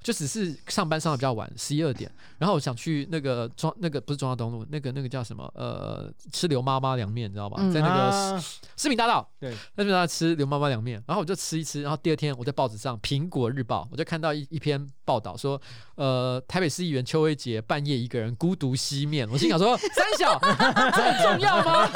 [0.02, 7.56] 就只是上班上的比较晚，十一二点，然后我想去那个中那个不是中央东路，那个那个叫什么呃，吃刘妈妈凉面，你知道吧？
[7.60, 7.72] 嗯。
[7.72, 8.44] 在那个啊。
[8.76, 15.60] 市民大道，对，那边在吃刘妈妈凉面，然后我就吃一吃，然后第二天我在报纸上《苹果日报》我就看到一一篇报道说，
[15.96, 21.88] 呃，台北市议员邱威杰半夜一个人孤独吸面，我心想 说，三小 这很重要吗？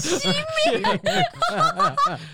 [0.00, 0.28] 吸
[0.70, 1.00] 面，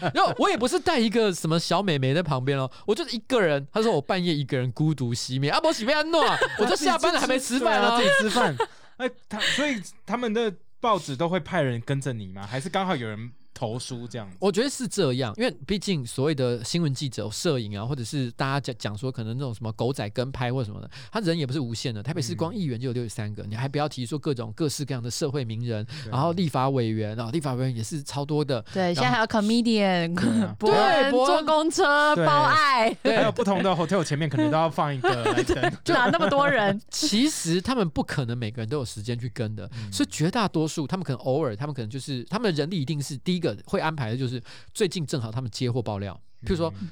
[0.15, 3.67] 然后我也不是带一个什么小美眉在旁边哦，我就是一个人。
[3.73, 6.25] 他说我半夜一个人孤独吸面，啊，我洗被安诺，
[6.59, 8.05] 我就下班了还没吃饭啊，自。
[8.05, 8.57] 己吃饭。
[8.97, 12.47] 哎，他所以他们的报纸都会派人跟着你吗？
[12.47, 14.37] 还是刚好有人投书这样子？
[14.39, 22.03] 我觉得是这样，因为毕竟所谓的新闻记者、摄影啊，或者是大家讲讲说可能那种什么狗仔跟拍或什么的，他人也不是无限的。
[22.03, 28.61] 台北市光议员就有六十三个，你还不要提说各种各式各样的社会名人，然后立法委员，然后立法委员也是超多的。
[28.75, 35.07] 对，现在还有 comedian 啊 伯恩坐公车包爱，还有不同的 hotel 前面可能都要放一个。
[35.87, 36.79] 哪那么多人？
[36.91, 44.43] 其实他们不可能每个人都有时间去跟的，嗯所以绝大多数他们可能偶尔，他们可能就是他们的人力一定是第一个会安排的，就是
[44.73, 46.89] 最近正好他们接获爆料，譬如说嗯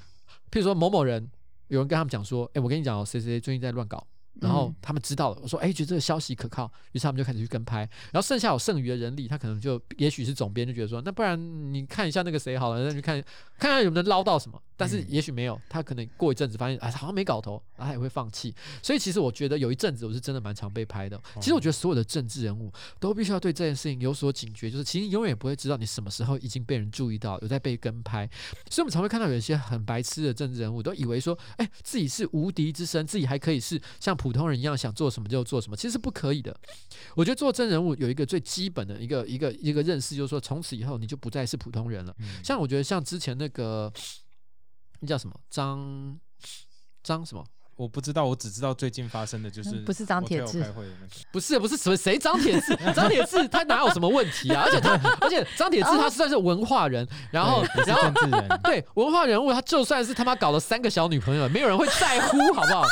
[0.50, 1.30] 譬如说某某人，
[1.68, 4.07] 有人跟他们讲说，哎、我跟你讲哦，谁谁谁最近在乱搞。
[4.40, 7.88] 然后嗯他们知道了，我说，哎，觉得这个消息可靠，于是他们就开始去跟拍。
[8.11, 11.38] 然后剩下有剩余的人力，他可能就也许是总编就觉得说，那不然
[11.72, 13.14] 你看一下那个谁好了，那你看
[13.59, 14.61] 看看有没有能捞到什么。
[14.76, 18.54] 但是嗯也许没有，他可能过一阵子发现，哎，好像没搞头，他也会放弃。
[18.82, 21.20] 所以其实我觉得有一阵子我是真的蛮常被拍的。
[21.40, 28.28] 其实我觉得所有的政治人物都必须要对这件事情有所警觉，就是其实你永远不会知道你什么时候已经被人注意到，有在被跟拍。
[28.70, 36.54] 所以我们常会看到有一些很白痴的政治人物，都以为说，哎，自己是无敌之身，自己还可以是像普通人一样想做什么就做什么，其实是不可以的。
[37.14, 42.14] 我觉得做真人物有一个最基本的一个一个一个认识，就是说从此以后你就不再是普通人了。
[42.18, 43.92] 嗯像我觉得像之前那个
[45.05, 46.18] 那叫什么张
[47.02, 47.44] 张什么
[47.76, 51.12] 我不知道，我只知道最近发生的就是不是张铁志开会的那个。
[51.30, 54.62] 不是不是谁谁张铁志，张铁志他哪有什么问题啊？
[54.64, 57.62] 而且他而且张铁志他算是文化人，然后
[58.62, 62.84] 对 文化人物，他就算是他妈搞了三个小女朋友，没有人会在乎，好不好？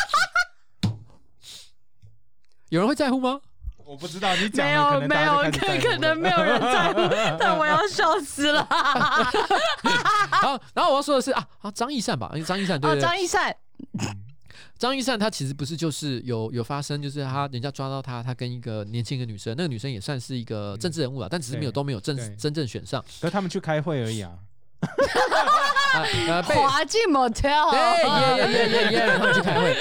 [2.68, 3.40] 有人会在乎吗？
[3.92, 5.80] 我不知道你讲没有没有，可在乎了。
[5.82, 6.98] 可能没有人在乎，
[7.38, 8.66] 但我要笑死了。
[10.30, 13.00] 然后然后我要说的是啊啊张一善吧，因为张一善对哦，对。
[13.00, 13.54] 对张一善，
[14.78, 23.04] 张一善他其实不是就是有有发生，就是他人家抓到他，他跟一个年轻的女生，那个女生也算是一个政治人物了，但只是没有都没有正真正选上。
[23.20, 24.32] 可是他们去开会而已啊。
[25.94, 29.76] 啊呃被滑进 motel，对耶耶耶耶耶，他们去开会。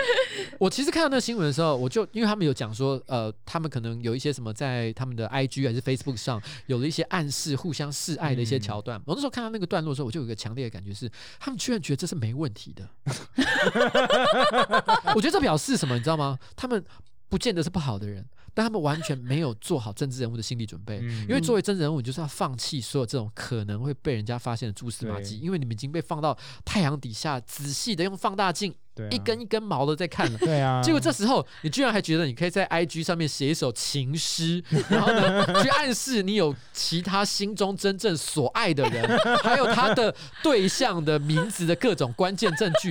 [0.60, 9.02] 我其实看到那个新闻的时候，我就因为他们有讲说，呃，他们可能有一些什么在他们的 IG 还是 Facebook 上有了一些暗示、互相示爱的一些桥段。
[9.06, 12.88] 我那时候看到那个段落的时候，我就有一个强烈的感觉是，他们居然觉得这是没问题的。
[15.16, 16.38] 我觉得这表示什么，你知道吗？
[16.56, 16.84] 他们
[17.28, 18.24] 不见得是不好的人，
[18.54, 21.00] 但他们完全没有做好政治人物的心理准备。
[21.02, 30.38] 嗯因为作为政治人物，你就是要放弃所有这种可能会被人家发现的蛛丝马迹，因为你们已经被放到太阳底下，仔细的用放大镜对啊，一根一根毛的在看了。
[30.40, 40.14] 对啊， 结果这时候，你居然还觉得你可以在 IG 上面写一首情诗，然后呢，去暗示你有其他心中真正所爱的人，还有他的
[40.44, 42.90] 对象的名字的各种关键证据，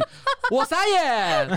[0.50, 1.48] 我傻眼。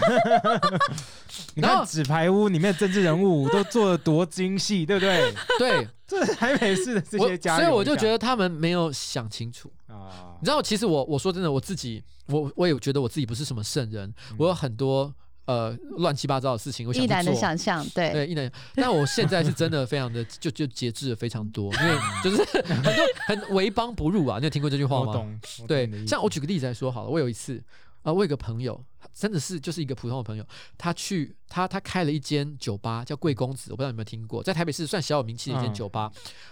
[1.56, 5.34] 你看纸牌屋》里面的政治人物都做的多精细，对不对？
[5.58, 9.72] 对，这台北市的这些家，所以我就觉得他们没有想清楚。
[9.88, 15.14] 啊你，知道，其实我我说真的，我自己，我我也觉得我自己不是什么圣人，我有很多
[15.46, 17.34] 呃乱七八糟的事情，我想一男的。
[17.36, 22.94] 想象，对，对，一男，但我现在是真的非常的 就就节制了非常多，因为 就是很多
[23.28, 25.06] 很为邦不入啊，你有听过这句话吗？
[25.08, 25.40] 我懂。
[25.60, 27.62] 我懂对像我举个例子来说好了，我有一次啊、
[28.04, 28.84] 呃我有个朋友，
[29.14, 30.46] 真的是就是一个普通的朋友，
[30.78, 36.12] 他去他他开了一间酒吧叫贵公子，我不知道你有没有听过，在台北市算小有名气的一间嗯酒吧。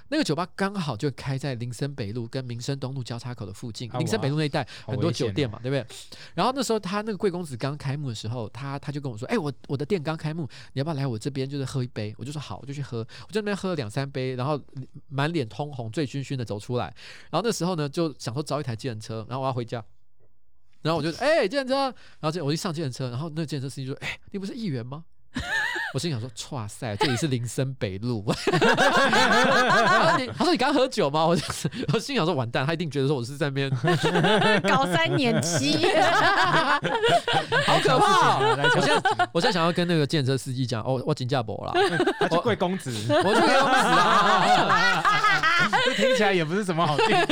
[0.10, 5.86] 那个酒吧刚好就开在林森北路跟民生东路交叉口的附近，林森北路那一带很多酒店嘛，对不对？
[6.34, 13.00] 然后那时候他那个贵公子刚开幕的时候，他他就跟我说：“哎、我我的店刚开幕，你要不要来我这边就是喝一杯？”我就说好，我就去喝。
[13.00, 14.60] 我就在那边喝了两三杯，然后
[15.10, 16.86] 满脸通红、醉醺醺的走出来。
[17.30, 19.84] 然后那时候呢，就想说找一台计程车，然后我要回家。
[20.82, 25.04] 然后我就哎，计程车，然后这我一上计程车，然后那个计程车司机就说：“哎，你不是议员吗？”
[25.94, 28.60] 我心想说：“哇塞，这里是林森北路。”然
[30.04, 31.44] 后你他说：“你刚喝酒吗？”我就
[31.94, 33.70] 我心想说：“完蛋，他一定觉得说我是在那边，
[34.64, 35.86] 搞三年期，
[37.66, 39.02] 好可怕、哦。”我现在
[39.34, 41.74] 我现在想要跟那个计程车司机讲：“哦，我请假博啦，
[42.20, 42.92] 他去贵公子，
[43.24, 47.26] 我去给公子啊，这听起来也不是什么好地方。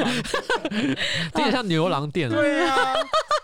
[0.74, 0.96] 听
[1.36, 2.94] 起来像牛郎店啊。”对啊。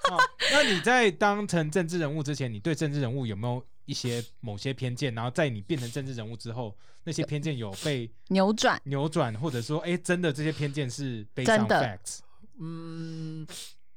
[0.09, 0.17] 好
[0.51, 5.13] 那你在当成政治人物之前，你对政治人物有没有一些某些偏见？
[5.13, 12.19] 然后在你变成政治人物之后，那些偏见有被扭转，扭转，或者说，哎，真的这些偏见是 based 真的 facts？
[12.59, 13.45] 嗯，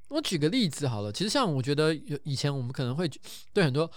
[0.09, 3.11] 我举个例子好了，其实像我觉得有以前我们可能会
[3.53, 3.91] 对很多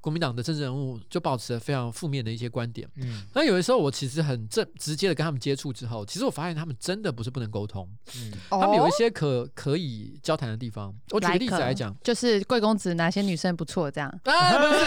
[0.00, 2.88] 国民党的政治人物就保持了非常负面的一些观点。
[2.96, 10.94] 嗯那有的时候我其实很正直接的跟他们接触之后，其实我发现他们真的不是不能沟通，嗯，他们有一哦些可可以交谈的地方。
[11.10, 14.08] 我举个例子来讲，就是贵公子哪些女生不错这样。
[14.24, 14.84] 啊，不是，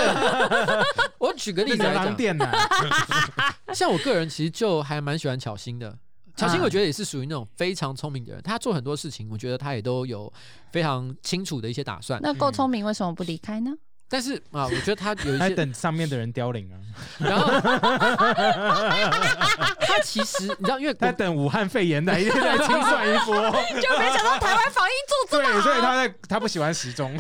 [1.20, 2.18] 我举个例子来讲，
[3.74, 5.98] 像我个人其实就还蛮喜欢巧心的。
[6.36, 10.32] 巧心啊我觉得也是属于那种非常聪明的人，他做很多事情，我觉得他也都有
[10.72, 12.20] 非常清楚的一些打算。
[12.24, 13.72] 那够聪明，为什么不离开呢？
[14.10, 16.78] 但是啊，我觉得他有一些，等上面的人凋零啊，
[17.20, 17.52] 然后
[19.80, 23.36] 他其实你知道，因为在我等武汉肺炎来来清算一波。
[23.82, 27.16] 就没想到台湾防疫做这么对，所以他在他不喜欢时钟。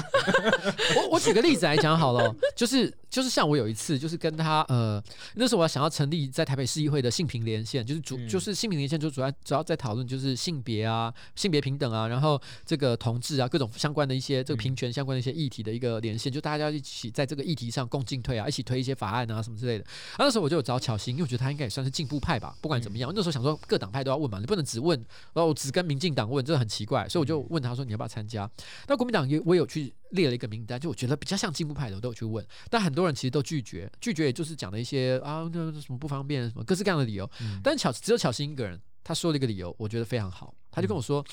[0.95, 5.01] 我我举个例子来讲好了哦，就是就是像我有一次就是跟他呃，
[5.35, 19.83] 那时候我想要成立在台北市议会的性平连线，就是主、嗯就是性平连线就主要主要在讨论就是性别啊、性别平等啊，然后这个同志啊各种相关的一些这个平权相关的一些议题的一个连线，就大家一起在这个议题上共进退啊，一起推一些法案啊什么之类的。
[20.13, 24.97] 啊、那时候我就有找巧心，因为我觉得他应该也算是进步派吧，不管怎么样，那时候想说各党派都要问嘛，你不能只问，
[25.33, 28.49] 然后我只跟民进党问，这很奇怪，所以我就问他说你要不要参加？
[28.87, 37.29] 那国民党也我有去列了一个名单，就我觉得比较像进步派的，我都有去问，但很多人其实都拒绝，拒绝也就是讲了一些啊那什么不方便，什么各式各样的理由。
[37.41, 41.25] 嗯但巧只有巧心一个人，他说了一个理由，我觉得非常好，他就跟我说，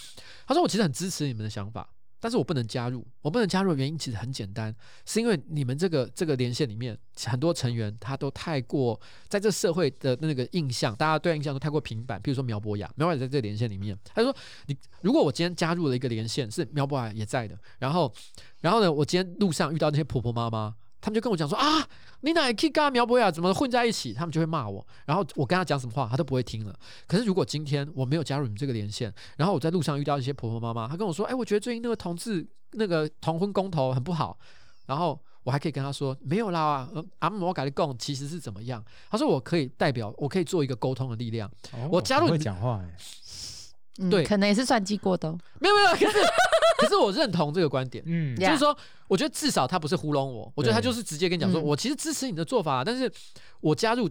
[0.47, 1.89] 他说我其实很支持你们的想法。
[2.21, 4.73] 但是我不能加入，我不能加入的原因其实很简单，
[5.07, 12.21] 是因为你们这个这个连线里面很多成员他都太过在这社会的那个印象，大家对印象都太过平板。
[12.23, 14.35] 比如说苗博雅，苗博雅在这个连线里面，他说
[14.67, 18.13] 你如果我今天加入了一个连线是苗博雅也在的，然后
[18.61, 20.77] 然后呢，我今天路上遇到那些婆婆妈妈。
[21.01, 21.87] 他们就跟我讲说啊，
[22.21, 24.13] 你哪 K 跟苗博雅怎么混在一起？
[24.13, 26.75] 他们就会骂我，然后我跟他讲什么话，他都不会听了。
[27.07, 34.39] 可是如果今天我没有加入你们这个连线，然后我在路上遇到一些婆婆妈妈，她跟我说，哎，我觉得最近那个同志那个同婚公投很不好，
[34.87, 38.85] 然后我还可以跟他说，没有啦，呃阿姆我改的共其实是怎么样？
[39.11, 41.51] 他说我可以代表，我可以做一个沟通的力量。
[41.73, 42.97] 哦我加入你很会讲话哎，
[43.99, 45.39] 嗯对可能也是算计过的哦。
[45.59, 46.19] 没有没有，可是
[46.81, 48.03] 可是我认同这个观点。
[48.07, 48.77] 嗯，就是说，
[49.07, 53.11] 我觉得至少他不是糊弄我，我觉得他就是直接跟你讲说，嗯我其实支持你的做法，但是
[53.61, 54.09] 我加入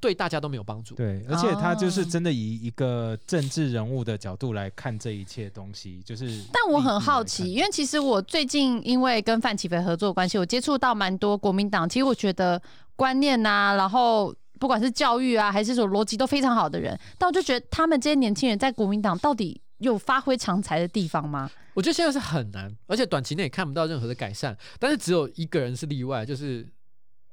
[0.00, 0.94] 对大家都没有帮助。
[0.94, 6.44] 对，而且他就是哦真的以一个政治人物的角度来看这一切东西，就是。
[6.52, 12.60] 但我很好奇，，因为其实我最近因为跟范启飞合作的关系，我接触到蛮多国民党，其实我觉得
[12.94, 21.50] 观念呐、然后不管是教育啊，还是说逻辑都非常好的人，但我就觉得他们这些年轻人在国民党到底有发挥长才的地方吗？
[21.74, 24.56] 我觉得现在是很难，而且短期内也看不到任何的改善。
[24.78, 26.68] 但是只有一个人是例外，就是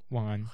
[0.09, 0.45] 王安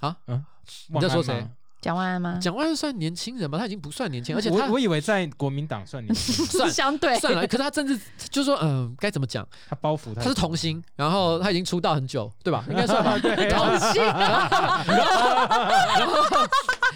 [0.00, 0.44] 啊，嗯，
[0.88, 1.46] 你在说谁？
[1.84, 2.38] 蒋万安吗？
[2.40, 3.58] 蒋万安算年轻人吗？
[3.58, 7.94] 他已经不算年轻，而且他我我以为在国民党算年轻，算相对算了，可是他政治
[8.30, 9.46] 就是说，嗯、该怎么讲？
[9.68, 12.64] 他包袱他是童星，然后他已经出道很久，对吧？
[12.72, 13.18] 应该算吧。
[13.18, 14.02] 对同性，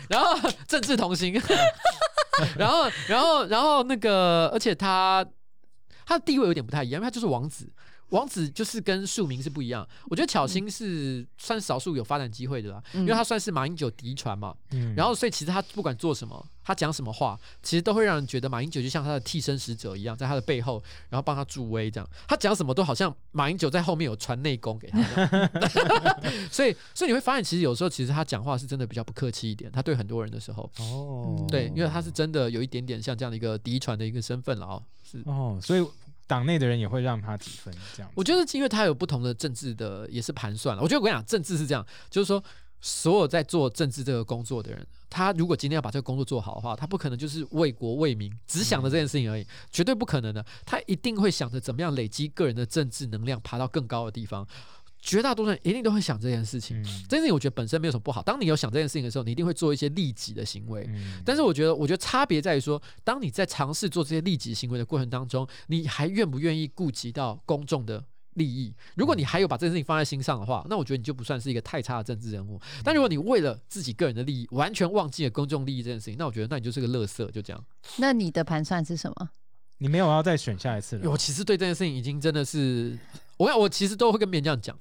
[0.09, 1.39] 然后政治童星，
[2.57, 5.23] 然后然后然后那个，而且他
[6.07, 7.71] 他的地位有点不太一样，因为他就是王子。
[8.11, 14.95] 王子就是跟庶民是不一样，我觉得巧心是算少数有发展机会的啦，因为他算是马英九嫡传嘛，嗯。
[14.95, 22.09] 然后所以其实他不管做什么，他讲什么话，其实都会让人觉得马英九就像他的替身使者一样，在他的背后，然后帮他助威这样。
[22.27, 25.01] 他讲什么都好像马英九在后面有传内功给他，
[26.51, 35.23] 所以所以你会发现，其实有时候其实他讲话是真的比较不客气一点，他对很多人的时候，哦，对，因为他是真的有一点点像这样的一个嫡传的一个身份了哦，是。
[35.27, 35.87] 哦，所以
[36.29, 38.13] 党内的人也会让他几分这样。
[38.15, 40.83] 我觉得是因为他有不同的政治的也是盘算了。
[40.83, 42.41] 我觉得我跟你讲，政治是这样，就是说
[42.81, 50.45] 所有在做政治这个工作的人，他如果今天要把这个工作做好的话，他不可能就是为国为民，只想着这件事情而已，绝对不可能的。
[50.65, 54.47] 他一定会想着怎么样累积个人的政治能量，爬到更高的地方。
[55.01, 56.81] 绝大多数人一定都会想这件事情。
[56.81, 58.23] 嗯这件事情我觉得本身没有什么不好。
[58.23, 60.85] 当你有想这件事情的时候，你一定会做一些利己的行为。
[60.89, 68.75] 嗯但是我觉得，我觉得差别在于说，当你在尝试做这些利己行为的过程当中，你还愿不愿意顾及到公众的利益？
[68.97, 72.61] 如果你还有把这件事情放在心上的话，那我觉得你就不算是一个太差的政治人物。
[72.85, 77.65] 但如果你为了自己个人的利益，完全忘记了公众利益这件事情，那我觉得那你就是个乐色，就这样。
[77.99, 79.31] 那你的盘算是什么？
[79.79, 81.17] 你没有要再选下一次了我。
[81.17, 82.99] 其实对这件事情已经真的是，
[83.39, 84.77] 我看我其实都会跟别人这样讲，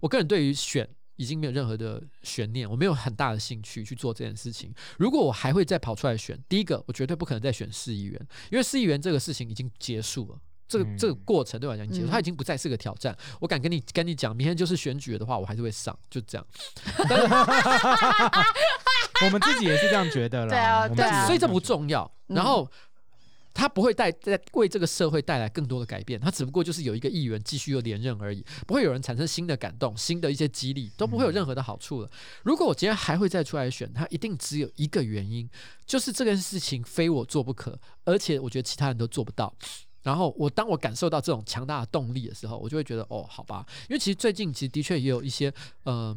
[0.00, 0.86] 我个人对于选。
[1.16, 4.74] 已经没有任何的悬念，我没有很大的兴趣去做这件事情。
[4.98, 10.38] 如果我还会再跑出来选，第一个，我绝对不可能再选市议员，因为市议员这个事情已经结束了。
[10.66, 13.16] 这个嗯这个过程对我来讲已经结束，嗯它已经不再是个挑战。
[13.40, 16.44] 我敢跟你跟你讲，明天就是选举了的话，我还是会上，就这样。
[19.24, 20.50] 我们自己也是这样觉得了。
[20.50, 22.10] 对啊对所以这不重要。
[22.28, 22.68] 嗯然后
[23.54, 32.10] 他不会带在为这个社会带来更多的改变，他只不过就是有一个议员继续又连任而已，不会有人产生新的感动、新的一些激励，都不会有任何的好处了。
[32.42, 35.48] 如果我今天还会再出来选，他一定只有一个原因，
[35.86, 39.54] 就是这件事情非我做不可，而且我觉得其他人都做不到。
[40.02, 45.52] 然后我当我感受到这种强大的动力的时候，我就会觉得哦，好吧，因为其实最近其实的确也有一些
[45.84, 46.12] 呃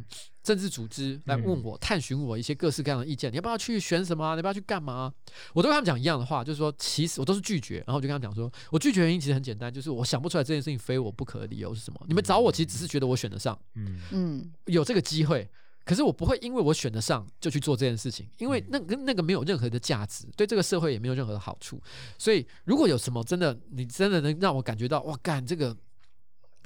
[0.45, 4.35] 政治组织来问我、探寻我一些各式各样的意见，你要不要去选什么啊？
[4.35, 5.13] 你要不要去干嘛啊？
[5.53, 11.99] 我都跟他们讲一样的话，就是说其实我都是拒绝，然后我就跟他们讲说，我拒绝原因其实很简单，就是我想不出来这件事情非我不可的理由是什么。
[12.07, 15.49] 你们找我其实只是觉得我选得上，嗯，嗯，有这个机会。
[15.83, 21.79] 可是我不会因为我选得上就去做这件事情，因为那个那个没有任何的价值，对这个社会也没有任何的好处。
[22.17, 25.77] 所以如果有什么真的，你真的能让我感觉到，哇，干这个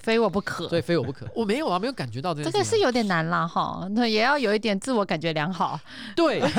[0.01, 0.67] 非我不可。
[0.67, 5.79] 对非我不可， 我没有啊，没有感觉到这件事情啊、这个是有点难啦，哈，那也要有一点自我感觉良好。
[6.15, 6.39] 对，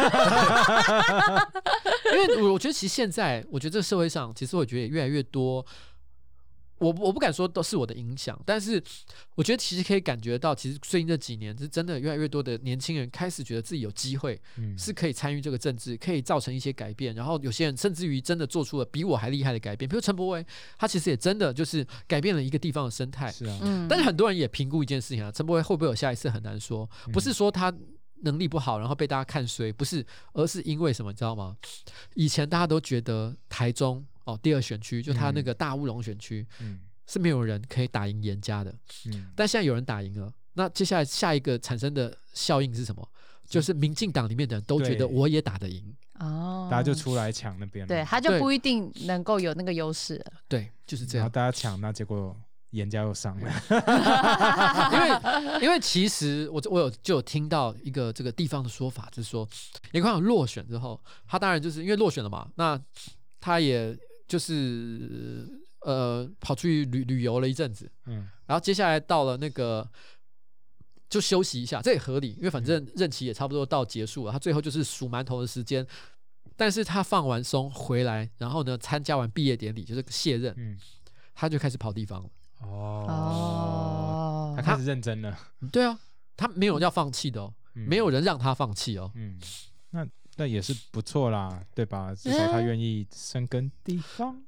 [2.12, 5.64] 因为我我觉得其实现在，我觉得这个社会上，其实我觉得也越来越多。
[6.80, 8.82] 我我不敢说都是我的影响，但是
[9.34, 17.14] 我觉得其实可以感觉到，其实最近这几年是真的越来越多的年轻人开始觉得自己有机会嗯是可以参与这个政治，可以造成一些改变。
[17.14, 20.44] 然后有些人甚至于真的做出了比我还厉害的改变，比如陈柏威，
[20.78, 23.30] 他其实也真的就是改变了一个地方的生态。
[23.30, 27.70] 是啊，嗯，但是很多人也评估一件事情啊，陈柏威会不会有下一次很难说，不是说他
[28.22, 31.56] 能力不好，然后被大家看衰，不是，而是因为什么，你知道吗？
[32.14, 38.72] 以前大家都觉得台中哦第二选区就他那个大乌龙选区、嗯是没有人可以打赢严家的，
[39.06, 43.04] 嗯，但现在有人打赢了，那接下来下一个产生的效应是什么？
[43.48, 50.32] 就是民进党里面的人都觉得我也打得赢，哦，大家就出来抢那边了，对，他就不一定能够有那个优势了。
[50.46, 51.24] 对，就是这样。
[51.24, 52.36] 然后大家抢，那结果
[52.70, 53.52] 严家又上了。
[54.92, 59.48] 因为因为其实我我有就有听到一个这个地方的说法，就是说
[59.90, 62.80] 严宽有落选之后，他当然就是因为落选了嘛，那
[63.40, 63.98] 他也
[64.30, 65.48] 就是
[65.80, 69.90] 呃跑出去旅旅游了一阵子，嗯然后接下来到了那个
[71.08, 75.84] 就休息一下，这也合理，因为反正任期也差不多到结束了，他最后就是数馒头的时间。
[76.56, 80.78] 但是他放完松回来，然后呢参加完毕业典礼，就是卸任，嗯，
[81.34, 82.30] 他就开始跑地方了。
[82.60, 85.36] 哦，哦他，开始认真了。
[85.72, 85.98] 对啊，
[86.36, 89.10] 他没有要放弃的哦，嗯没有人让他放弃哦。
[89.14, 89.40] 嗯，
[89.90, 90.06] 那
[90.40, 92.14] 那也是不错啦，对吧？
[92.14, 94.42] 至少他愿意生根地方。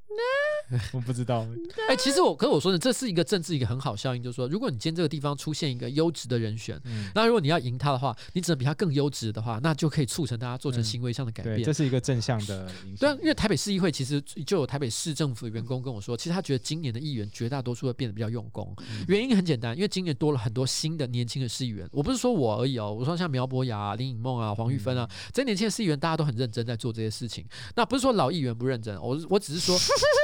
[0.93, 1.47] 我不知道，
[1.89, 11.67] 哎、其实我，可是我说的，这是一个政治一个很好效应，就是说，如果你今天这个地方出现一个优质的人选，嗯，那如果你要赢他的话，你只能比他更优质的话，那就可以促成大家做成嗯行为上的改对，变。
[11.67, 21.87] 这是一个正向的影响。，对啊因为台北市议会其实就有台北市政府的员工跟我说，其实他觉得今年的议员绝大多数会变得比较用功，嗯原因很简单，因为今年多了很多新的年轻的市议员。
[21.93, 27.45] 我不是说我而已哦，我说像苗博雅、啊、林颖梦啊、黄玉芬啊，这些年轻的市议员大家都很认真在做这些事情。
[27.75, 29.77] 那不是说老议员不认真，我我只是说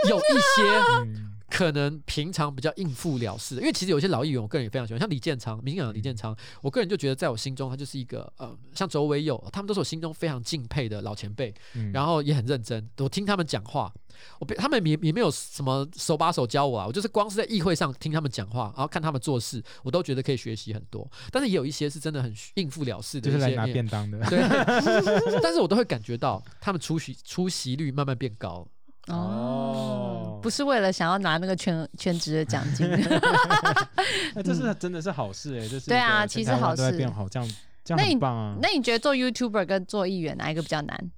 [0.09, 0.63] 有 一些。
[1.05, 13.91] 嗯可能平常比较应付了事的，因为其实有些老议员，我个人也非常喜欢，像李建昌，民进党的李建昌，我个人就觉得在我心中他就是一个呃，像周伟友，他们都是我心中非常敬佩的老前辈，嗯然后也很认真，我听他们讲话，
[14.39, 24.21] 我被他们也也没有什么手把手教我啊，我就是光是在议会上听他们讲话，然后看他们做事，我都觉得可以学习很多，但是也有一些是真的很应付了事的，就是来拿便当的。
[24.29, 24.39] 对，
[25.43, 28.69] 但是我都会感觉到他们出席出席率慢慢变高。
[29.09, 32.89] 哦哦，不是为了想要拿那个全全职的奖金，
[34.35, 37.49] 那 这是真的是好事哎，这是对啊其实好事都在变好，这样
[37.85, 38.57] 这那你样很棒啊。
[38.61, 41.11] 那你觉得做 YouTuber 跟做议员哪一个比较难？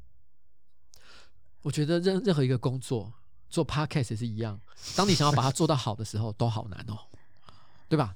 [1.62, 3.12] 我觉得任任何一个工作
[3.48, 4.58] 做 podcast 也是一样，
[4.96, 6.96] 当你想要把它做到好的时候，都好难哦，
[7.88, 8.14] 对吧？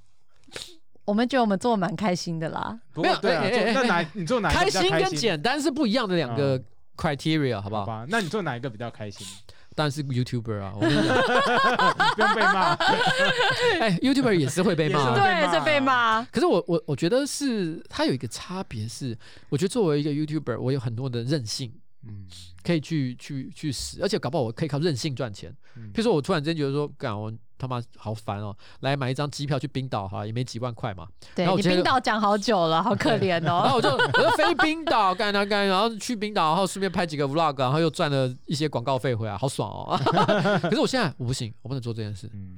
[1.05, 2.81] 我们觉得我们做的蛮开心的啦。
[2.95, 6.59] 没有不过对啊，做那哪你做哪一个开心跟简单是不一样的两个
[6.97, 7.83] criteria，好不好？
[7.83, 8.07] 好吧？
[8.09, 9.27] 那你做哪一个比较开心？
[9.75, 11.17] 当然是 YouTuber 啊，我跟你讲，
[12.15, 12.75] 不用被骂，
[13.81, 15.11] 哎，YouTuber 也是会被骂啊。
[15.11, 16.25] 也是会被骂对，是被骂。
[16.27, 19.17] 可是我我我觉得是它有一个差别是，
[19.49, 21.73] 我觉得作为一个 YouTuber，我有很多的韧性，
[22.07, 22.27] 嗯，
[22.63, 25.55] 可以去去去使，而且搞不好我可以靠韧性赚钱。
[25.77, 33.77] 嗯譬如说我突然间觉得说，干我他妈好烦哦，来买一张机票去冰岛哈，也没几万块嘛，对你然后我冰岛讲好久了，好可怜哦然后哦。
[33.77, 39.99] 我就我就飞冰岛干啊干，然后去冰岛，然后顺便拍几个 vlog，然后又赚了一些广告费回来，好爽哦。
[40.63, 42.57] 可是我现在我不行，我不能做这件事，嗯，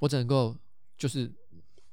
[0.00, 0.54] 我只能够
[0.96, 1.30] 就是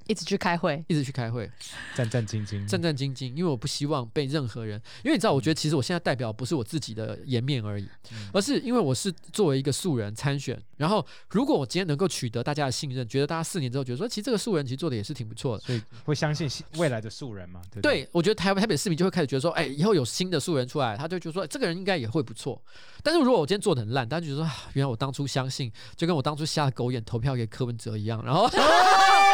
[0.07, 1.49] 一直去开会，一直去开会，
[1.95, 15.63] 战战兢兢，战战兢兢，因为我不希望被任何人，因为你知道，我觉得其实我现在代表不是我自己的颜面而已，嗯而是因为我是作为一个素人参选，然后如果我今天能够取得大家的信任，觉得大家四年之后觉得说，其实这个素人其实做的也是挺不错的。
[15.63, 17.61] 所以会相信未来的素人嘛？
[17.71, 18.03] 对对？
[18.03, 22.61] 对，我觉得台台北市民就会开始觉得说，哎，以后有新的素人出来，他就觉得说，哎这个人应该也会不错。
[23.03, 28.47] 但是如果我今天做的很烂，大家就觉得说，啊原来我当初相信，就跟我当初瞎了狗眼投票给柯文哲一样，然后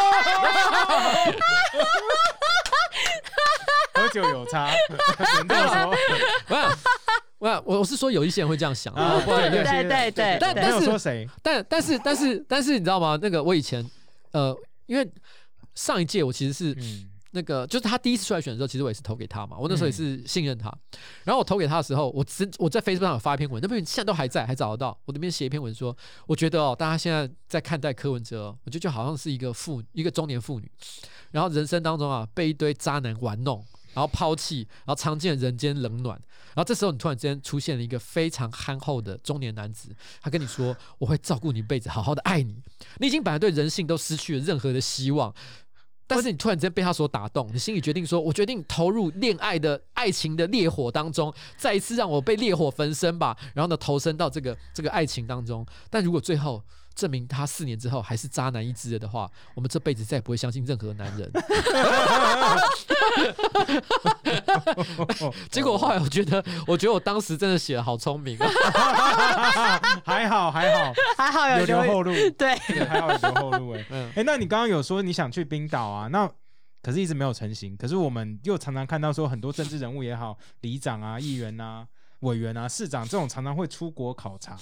[3.93, 4.97] 喝酒有差，能
[5.47, 5.95] 这么说？
[6.49, 6.77] 我想，
[7.37, 13.17] 我想，我我是说有一些人会这样想，啊不然对对对对但但没有说谁，但但是但是但是你知道吗？
[13.21, 13.85] 那个我以前
[14.31, 14.57] 呃，
[14.87, 15.07] 因为
[15.75, 19.57] 上一届我其实是嗯那个，就是他第一次出来选的时候，其实我也是投给他嘛。
[19.57, 20.71] 我那时候也是信任他。
[21.23, 24.97] 然后我投给他的时候，我只我在 Facebook 上有发一篇文，那篇文现在都还在，还找得到。
[25.05, 25.95] 我那边写一篇文说，
[26.27, 30.71] 我觉得哦，大家现在在看待柯文哲哦，我觉得就好像是一个妇一个中年妇女，
[31.31, 33.65] 然后人生当中啊被一堆渣男玩弄。
[33.95, 42.55] 然后抛弃，然后尝尽人间冷暖，然后这时候你突然之间出现了一个非常憨厚的中年男子，他跟你说：“我会照顾你一辈子，好好的爱你。”
[42.97, 45.31] 你已经本来对人性都失去了任何的希望，
[46.05, 55.65] 但是你突然之间被他所打动，你心里决定说：“我决定投入恋爱的爱情的烈火当中，再一次让我被烈火焚身吧。”然后呢，投身到这个这个爱情当中。
[55.89, 56.61] 但如果最后
[56.95, 61.31] 证明他四年之后还是渣男一只了的话，我们这辈子再也不会相信任何男人。
[65.49, 68.47] 结果后来我觉得，我觉得我当时真的写的好聪明啊！
[70.05, 73.85] 还好还好，还好有有留留后路，对，对还好有留后路哎。
[73.89, 76.07] 嗯，哎，那你刚刚有说你想去冰岛啊？
[76.07, 76.29] 那
[76.81, 77.75] 可是一直没有成型。
[77.77, 81.87] 可是我们又常常看到说，很多政治人物也好，里长啊、议员啊、
[82.19, 84.57] 委员啊、市长这种常常会出国考察。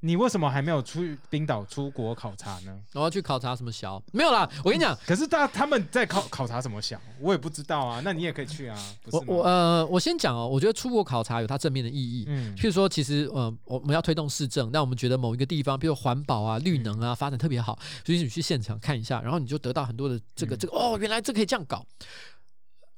[0.00, 2.78] 你为什么还没有出冰岛出国考察呢？
[2.94, 4.02] 我要去考察什么小？
[4.12, 8.00] 没有啦，我跟你讲，可是大他们在考考察什么小，我也不知道啊。
[8.02, 8.78] 那你也可以去啊，
[9.10, 12.24] 我我呃，我先讲哦，我觉得出国考察有它正面的意义。
[12.28, 21.84] 嗯譬如说，其实呃，我们要推动市政，那我们觉得某一个地方，比如环保啊、绿能啊，发展特别好，所以你去现场看一下，然后你就得到很多的这个嗯这个哦，原来这可以这样搞。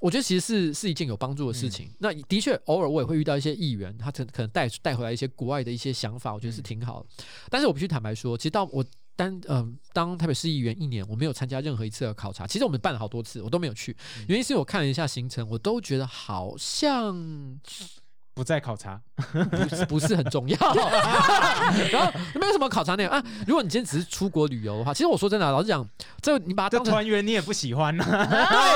[0.03, 1.89] 我觉得其实是是一件有帮助的事情。
[2.01, 7.25] 那的确，偶尔我也会遇到一些议员，他可可能带带回来一些国外的一些想法，我觉得是挺好的。
[7.49, 8.85] 但是我必须坦白说，其实到我
[9.15, 12.49] 单嗯、当台北市议员一年，我没有参加任何一次的考察。
[12.49, 13.97] 其实我们办了好多次，我都没有去。
[14.27, 17.61] 原因是我看了一下行程，我都觉得好像
[18.35, 18.99] 不再考察，
[19.51, 20.57] 不是不是很重要，
[21.93, 23.23] 然后没有什么考察内容啊。
[23.47, 25.87] 如果你今天只是出国旅游的话，其实我说真的啊，老实讲，
[26.21, 28.17] 这你把它这当成团员你也不喜欢呐、 对，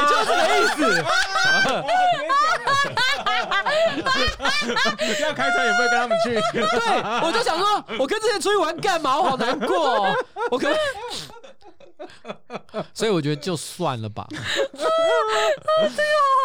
[0.09, 1.05] 就是这个意思。
[5.23, 6.35] 要开车也不会跟他们去。
[6.53, 6.61] 对，
[7.23, 9.17] 我就想说，我跟这些出去玩干嘛？
[9.19, 10.15] 我好难过、哦，
[10.51, 10.77] 我可不可以
[12.93, 14.27] 所以我觉得就算了吧。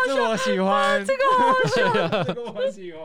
[0.07, 1.23] 这个我喜欢，这个
[2.25, 3.01] 这个我喜欢。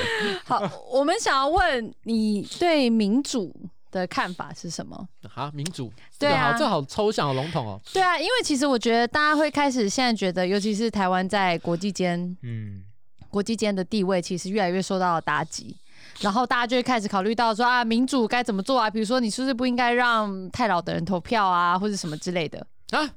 [0.44, 3.54] 好，我们想要问你对民主
[3.90, 5.08] 的看法是什么？
[5.28, 7.80] 好，民主，对啊这好，这好抽象，好笼统哦。
[7.92, 12.82] 对啊，因为其实我觉得大家会开始现在觉得，尤其是台湾在国际间嗯，
[13.28, 15.76] 国际间的地位其实越来越受到打击，
[16.20, 18.90] 然后大家就会开始考虑到说啊，民主该怎么做啊？
[18.90, 22.66] 比如说你是不是不应该让太老的人投票啊，或者什么之类的？
[22.90, 23.08] 啊。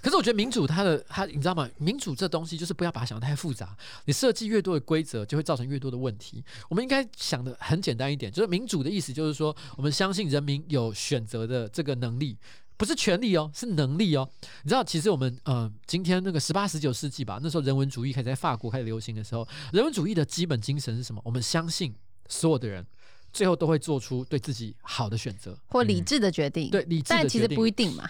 [0.00, 1.68] 可是我觉得民主它的它，你知道吗？
[1.76, 6.42] 民主这东西就是不要把它想得太复杂，你设计越多的规则，就会造成越多的问题。
[6.68, 12.38] 我们应该想的很简单一点，就是民主的意思就是说，我们相信人民有选择的这个能力。
[12.78, 14.26] 不是权利哦，是能力哦。
[14.62, 21.20] 你知道，其实我们呃，今天那个十八、十九世纪吧，那时候人文主义开始在法国开始流行的时候，人文主义的基本精神是什么？
[21.24, 21.92] 我们相信
[22.28, 22.86] 所有的人
[23.32, 26.70] 最后都会做出对自己好的选择，或理智的决定？
[26.70, 28.08] 对理智的但其实决定不一定嘛。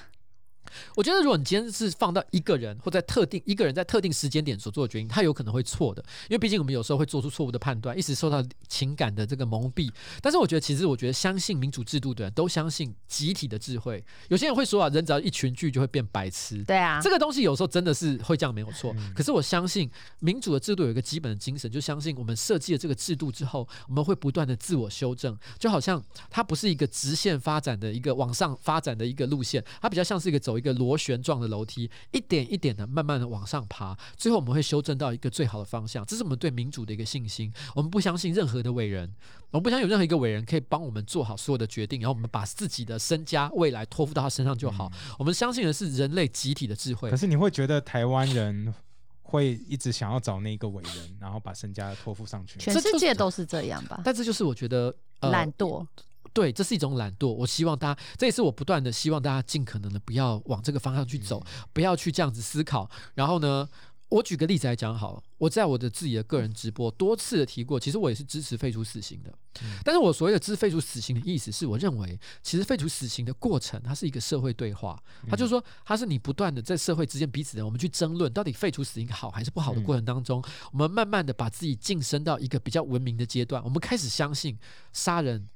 [0.94, 9.90] 我觉得，如果你今天是放到一个人或在特定一个人在特定时间点所做的决定，他有可能会错的，因为毕竟我们有时候会做出错误的判断，一直受到情感的这个蒙蔽。
[10.20, 14.04] 但是我觉得，其实我觉得相信民主制度的人都相信集体的智慧。
[14.28, 16.62] 有些人会说啊，人只要一群聚就会变白痴。
[16.64, 36.04] 对啊，这个东西有时候真的是会这样没有错，嗯可是我相信民主的制度有一个基本的精神，就相信我们设计了这个制度之后，我们会不断的自我修正，就好像它不是一个直线发展的一个往上发展的一个路线，它比较像是一个走一个螺旋状的楼梯，一点一点的慢慢的往上爬，最后我们会修正到一个最好的方向。
[36.04, 37.52] 这是我们对民主的一个信心。
[37.74, 39.14] 我们不相信任何的伟人，
[39.50, 44.90] 我们不相信有任何一个伟人可以帮我们做好所有的决定，然后我们把自己的身家未来托付到他身上就好。
[45.18, 47.16] 我们相信的是人类集体的智慧可。
[47.16, 48.74] 是你会觉得台湾人
[49.22, 52.58] 会一直想要找那个伟人，然后把身家托付上去？
[52.58, 54.00] 全这就是世界都是这样吧？
[54.04, 55.86] 但这就是我觉得呃懒惰，
[56.32, 57.28] 对，这是一种懒惰。
[57.28, 62.90] 我希望大家，这也是我不断的希望大家尽可能的不要往这个方向去走，不要去这样子思考。
[63.14, 63.68] 然后呢，
[64.08, 69.32] 我举个例子来讲好了，我在我的自己的个人直播多次的提过，其实我也是支持废除死刑的。
[69.84, 84.56] 但是我所谓的支持废除死刑的意思是，我认为其实废除死刑的过程，它是一个社会对话，它就是说，它是你不断的在社会之间彼此的，我们去争论到底废除死刑好还是不好的过程当中，我们慢慢的把自己晋升到一个比较文明的阶段，我们开始相信
[84.92, 85.48] 杀人。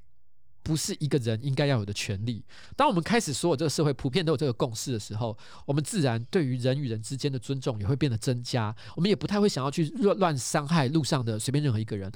[0.63, 2.43] 不是一个人应该要有的权利。
[2.75, 8.73] 当我们开始所有这个社会普遍都有这个共识的时候，我们自然对于人与人之间的尊重也会变得增加。
[8.95, 12.11] 我们也不太会想要去乱乱伤害路上的随便任何一个人。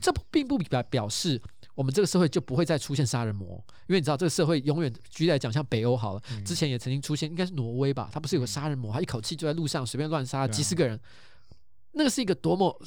[0.00, 1.40] 这并不表表示
[1.74, 10.98] 我们这个社会就不会再出现杀人魔，因为你知道这个社会永远举例来讲，像北欧好了，之前也曾经出现，应该是挪威吧，他不是有个杀人魔，他一口气就在路上随便乱杀几十个人。
[11.92, 12.80] 那个是一个多么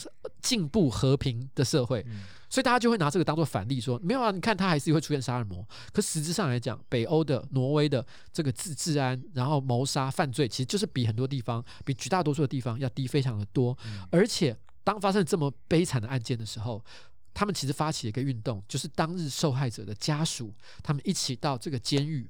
[0.44, 2.22] 进步和平的社会，嗯
[2.54, 5.68] 所以大家就会拿这个当做反例说，没有啊，你看他还是会出现杀人魔。
[5.92, 13.76] 可实质上来讲，北欧的、挪威的这个治治安，然后谋杀犯罪，其实就是比很多地方，比绝大多数的地方要低非常的多。
[14.12, 16.86] 而且，当发生这么悲惨的案件的时候，
[17.34, 22.30] 他们其实发起了一个运动，就是当日受害者的家属，他们一起到这个监狱，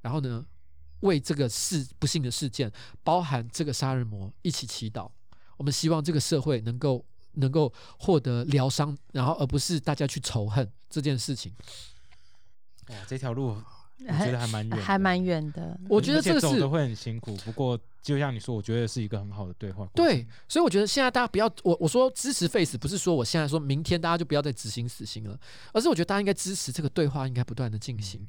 [0.00, 0.46] 然后呢，
[1.00, 2.70] 为这个事不幸的事件，
[3.02, 5.10] 包含这个杀人魔一起祈祷。
[5.56, 7.04] 我们希望这个社会能够
[7.36, 11.52] 能够获得疗伤，然后而不是大家去仇恨这件事情。
[12.88, 13.56] 哇，这条路
[14.06, 15.78] 我觉得还蛮远，还蛮远的。
[15.88, 17.34] 我觉得这个会很辛苦。
[17.36, 19.88] 不过就像你说，我觉得是一个很好的对话。
[19.94, 25.40] 对，所以我觉得现在大家不要我我说支持 face，不是说我现在说明天大家就不要再执行死刑了，
[25.72, 28.24] 而是我觉得大家应该支持这个对话应该不断的进行。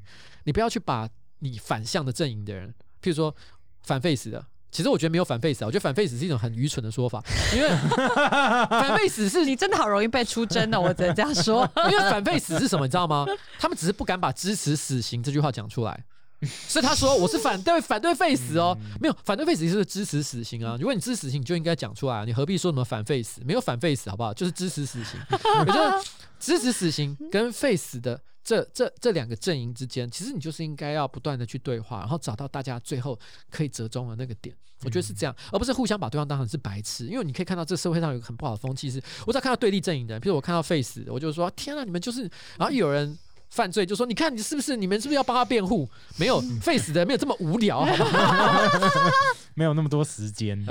[0.45, 1.07] 你不要去把
[1.39, 2.69] 你反向的阵营的人，
[3.01, 3.35] 譬如说
[3.81, 7.23] 反 face 的，其实我觉得没有反 face 啊，我觉得反 face 是一种很愚蠢的说法，
[7.55, 7.69] 因为
[8.69, 11.67] 反 face 是你真的好容易被出征哦，我只能这样说。
[11.89, 13.25] 因为反 face 是什么，你知道吗？
[13.59, 16.03] 他们只是不敢把支持死刑这句话讲出来。
[16.67, 20.77] 所以他说我是反对反对 face 哦，没有反对 face 就是支持死刑啊。
[20.79, 23.41] 如果你支持死刑，你就应该讲出来啊，你何必说什么反 face？
[23.43, 24.31] 没有反 face 好不好？
[24.35, 25.19] 就是支持死刑，
[25.65, 26.09] 也就是
[26.39, 33.19] 支持死刑跟 face 的这这这两个阵营之间，其实你就是应该要不断的去对话，然后找到大家最后
[33.49, 34.55] 可以折中的那个点。
[34.85, 37.07] 我觉得是这样，而不是互相把对方当成是白痴。
[37.07, 42.21] 因为你可以看到这社会上有个很不好的风气是，我只要看到对立阵营的人，比如我看到 face，我就说天啊，你们就是，
[42.57, 43.17] 然后有人。
[43.49, 45.89] 犯罪就说，你看你是不是你们是不是要帮他辩护？
[46.17, 49.09] 没有 face 的没有这么无聊，好不好？
[49.55, 50.61] 没有那么多时间。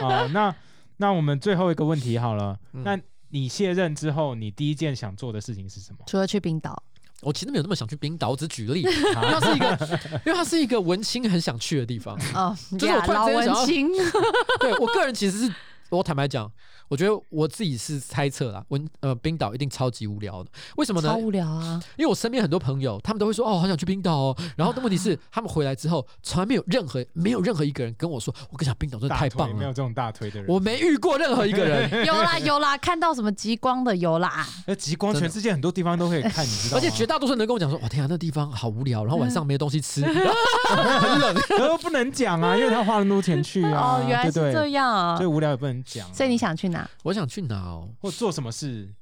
[0.00, 0.52] 好， 那
[0.96, 2.58] 那我们最后一个问题好了。
[2.72, 2.98] 那
[3.28, 5.98] 你卸任之后，你第一件想做的事情是什么？
[6.08, 6.82] 除了去冰岛，
[7.22, 8.30] 我其实没有那么想去冰岛。
[8.30, 12.18] 我只举例， 因为它是一个，因为它是一个文青很想去的地方。
[12.34, 13.88] 哦，就是我突然老之间想要文青，
[14.60, 15.54] 对我个人其实是
[15.88, 16.50] 我坦白讲，
[16.92, 20.50] 我觉得我自己是猜测啦，文呃冰岛一定超级无聊的。
[20.76, 21.16] 为什么呢超？
[21.16, 21.82] 无聊啊！
[21.96, 24.36] 因为我身边很多朋友，他们都会说哦，好想去冰岛哦。
[24.56, 29.54] 然后的问题是，他们回来之后，从来没有任何没有任何一个人跟我说，我跟你讲，冰岛真的太棒了。
[29.54, 30.46] 腿没有这种大腿的人。
[30.46, 34.46] 我没遇过任何一个人， 有啦有啦，看到什么极光的有啦。
[34.68, 36.78] 那极光，全世界很多地方都可以看，你知道吗？
[36.78, 40.04] 而且绝大多数人都跟我讲说，哇天啊，那地方好无聊，然后晚上没东西吃，
[40.68, 41.34] 很冷。
[41.56, 44.52] 都不能讲啊，因为他花了那么多钱去啊，哦，原来是对不对？
[44.52, 45.26] 这样啊所以！
[45.26, 46.12] 无聊也不能讲啊。
[46.12, 46.81] 所以你想去哪？
[47.04, 47.90] 我想去哪哦？
[48.00, 48.92] 或做什么事？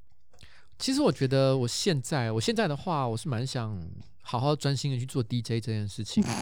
[0.78, 3.80] 其实我觉得我现在，我现在的话，我是蛮想
[4.22, 6.24] 好好专心的去做 DJ 这件事情。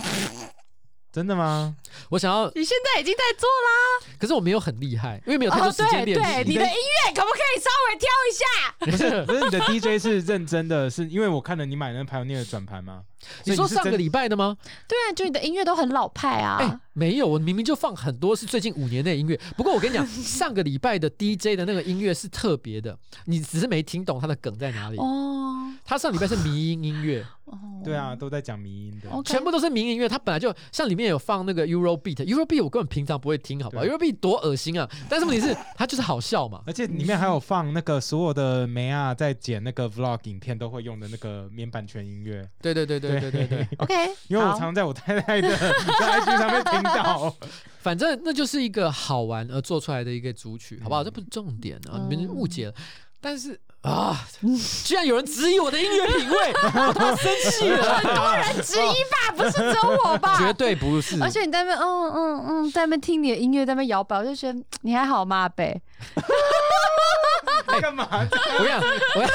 [1.10, 1.74] 真的吗？
[2.10, 4.15] 我想要，你现在已经在做啦。
[4.19, 6.51] 可是我没有很厉害，因为没有太多哦，时间对对，练习。
[6.51, 8.44] 你的音乐可不可以稍微挑一下？
[8.78, 9.59] 不是，不是你的
[9.98, 13.05] DJ 是认真的，是因为我看了你买那排 i 的转盘吗？
[13.45, 14.57] 你说上个礼礼拜的吗？
[14.86, 16.81] 对啊，就你的音乐都很老派啊哎、啊。
[16.93, 19.39] 没有，我明明就放很多是最近五年内的音乐。
[19.57, 24.97] 不过我跟你讲， 上个礼拜的 DJ 的那个音乐是特别的，你只是没听懂它的梗在哪里。
[24.99, 25.35] 哦
[25.85, 29.09] 他上礼拜是迷音音乐，哦，对啊，都在讲迷音的。
[29.23, 30.07] 全部都是迷音乐。
[30.07, 34.86] 它本来就像里面有放那个 Euro Beat，Euro Beat 我根本平常不会听，好不好？Euro Beat 多恶心啊！
[35.09, 36.62] 但是问题是，它就是好笑嘛。
[36.66, 43.94] 而且里面还有放那个所有的梅亚，在剪那个 vlog 影片都会用的那个免版权音乐，对对对对对对对对，OK，
[44.28, 47.35] 因为我好常在我太太的 在 IG 上面听到。
[47.80, 51.02] 反正那就是一个好玩而做出来的一个主曲，好不好？
[51.02, 52.74] 这不是重点啊，你们嗯误解了。
[53.20, 54.26] 但是啊，
[54.85, 56.52] 居然有人质疑我的音乐品味，
[56.89, 57.94] 我他妈生气了。
[57.98, 60.36] 很多人质疑吧，不是只有我吧？
[60.39, 65.80] 绝对不是，而且你在那边，嗯嗯嗯，在那边听你的音乐，在那边摇摆，我就觉得你还好吗，阿北？
[67.81, 68.07] 干嘛？
[68.59, 69.29] 不要，不要，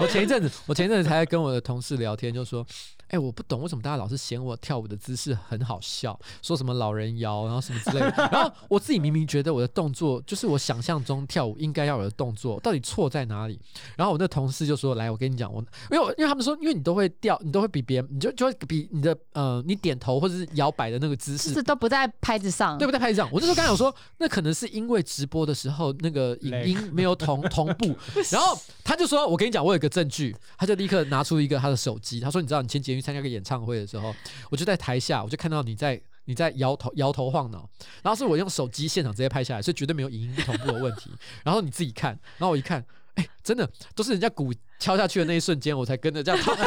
[0.00, 2.66] 我前一阵子，我前一阵子才跟我的同事聊天，就说，
[3.10, 8.28] 哎、我不懂为什么大家老是嫌我跳舞的姿势很好笑，说什么老人摇，然后什么之类的。
[8.32, 13.58] 然后我自己明明觉得我的动作就是我想象中跳舞应该要有的动作，到底错在哪里？
[13.96, 15.60] 然后我那同事就说，来，我跟你讲，我
[15.90, 22.98] 因为因为他们说，因为你都会掉，你都会比别人，你就就会比你的呃，你点头或者是摇摆的那个姿势就是都不在拍子上，对不对？
[23.00, 27.96] 拍子上，我那时候刚想说，那可能是因为直播的时候那个影音 没有同同步，
[28.30, 34.14] 然后他就说：“我跟你讲，我有一个证据。”他就立刻拿出一个他的手机，他说：“你知道，你前几天去参加个演唱会的时候，
[34.50, 37.68] 我就在台下，我就看到你在你在摇头摇头晃脑，
[38.02, 41.10] 然后是我用手机现场直接拍下来，所以绝对没有影音不同步的问题。
[41.42, 46.64] 然后你自己看，然后我一看，哎，真的都是人家鼓敲下去的那一瞬间，我才跟着这样敲下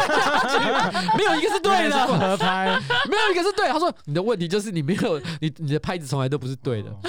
[0.49, 2.79] 去，没有一个是对的，合拍。
[3.09, 3.67] 没有一个是对。
[3.69, 6.89] 他说你的问题就是你没有你你的拍子从来都不是对的。
[6.89, 6.99] 哦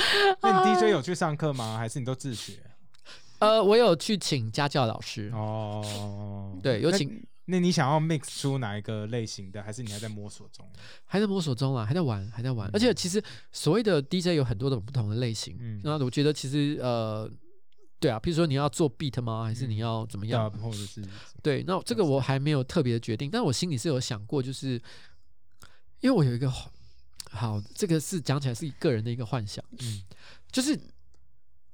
[0.41, 1.77] 那你 DJ 有去上课吗？
[1.79, 2.55] 还是你都自学？
[3.41, 10.69] 呃，我有去请家教老师，哦，对，有请，那你想要 mix 出哪一个类型的，还是你还在摸索中？
[11.05, 12.71] 还在摸索中啊，还在玩，还在玩。
[12.73, 13.23] 而且其实
[13.53, 17.31] 所谓的 DJ 有很多种不同的类型，嗯那我觉得其实呃。
[18.01, 19.45] 对啊，譬如说你要做 beat 吗？
[19.45, 20.51] 还是你要怎么样？
[20.51, 21.03] 或者是
[21.43, 24.73] 对，那这个我还没有特别的决定，但我心里是有想过，就是
[26.01, 26.53] 因为我有一个
[27.31, 30.03] 好，这个是讲起来是个人的一个幻想，嗯
[30.53, 30.79] 就是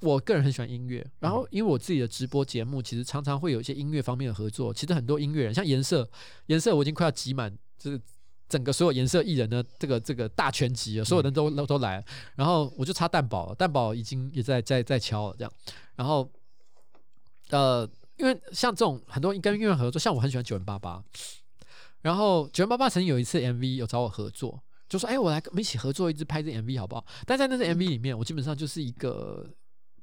[0.00, 4.72] 我个人很喜欢音乐，然后因为我自己的直播节目，其实常常会有一些音乐方面的合作。
[4.72, 6.08] 其实很多音乐人，像颜色，
[6.46, 8.00] 颜色我已经快要挤满，就是
[8.48, 12.04] 整个所有颜色艺人的这个这个大全集了，所有人都都都来了。
[12.36, 15.52] 然后我就差蛋宝了，蛋宝已经也在在在敲了这样。
[15.96, 16.30] 然后
[17.50, 21.04] 呃，因为像这种很多跟音乐人合作，像我很喜欢九零八八，
[22.00, 24.62] 然后九零八八曾经有一次 MV 有找我合作。
[24.88, 29.48] 就说：“哎、我来跟我们一起合作一支拍这 MV 好不好？”但在那支 MV 里面，我基本上就是一个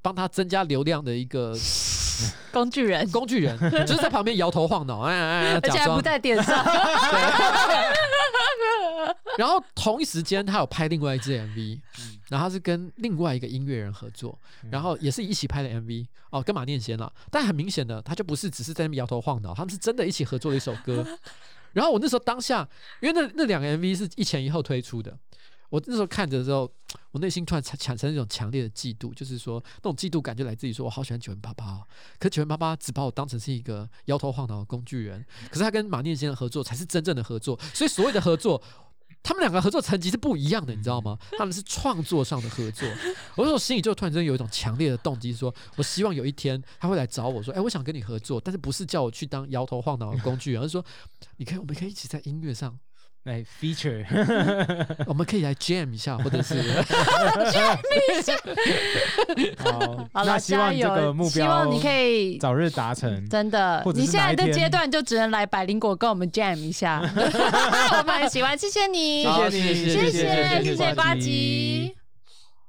[0.07, 1.53] 帮他增加流量的一个
[2.53, 5.19] 工具人，工具人，就是在旁边摇头晃脑，哎哎
[5.49, 6.63] 哎， 而且假装还不在点上。
[9.37, 14.39] 然后同一时间他有拍另外一支 MV，嗯然后他是跟另外一个音乐人合作，
[14.71, 17.11] 然后也是一起拍的 MV 哦，跟马念先了。
[17.29, 21.05] 但很明显的，他就不是只是在那边摇头晃脑，他们是真的一起合作了一首歌。
[21.73, 22.67] 然后我那时候当下，
[23.01, 25.15] 因为那那两个 MV 是一前一后推出的，
[25.69, 26.71] 我那时候看着的时候，
[27.11, 31.83] 我内心突然产产生一种强烈的嫉妒，就是说那种嫉妒感就来自于说我好喜欢九零八八哦，
[32.19, 38.61] 可九零八八只把我当成是一个摇头晃脑的工具人，可是他跟马念先生合作才是真正的合作，所以所谓的合作。
[39.23, 41.17] 他们两个合作层级是不一样的，你知道吗？
[41.37, 42.87] 他们是创作上的合作。
[43.35, 50.85] 我那时候心里就突然间有一种强烈的动机，说我希望有一天他会来找我说：“哎，我想跟你合作，但是不是叫我去当摇头晃脑的工具人，而是说
[51.37, 52.77] 你可以，我们可以一起在音乐上，
[53.27, 54.03] 来 feature，
[55.05, 56.61] 我们可以来 jam 一下，或者是
[59.59, 59.79] 好，
[60.13, 60.95] 好那了，希望这加油！
[60.95, 63.27] 个目标希望你可以早日达成。
[63.29, 71.95] 真的你现在的阶段就只能来百灵果跟我们 jam 一下，我们很喜欢，谢谢你，谢谢你，谢谢谢谢谢谢谢瓜吉吉。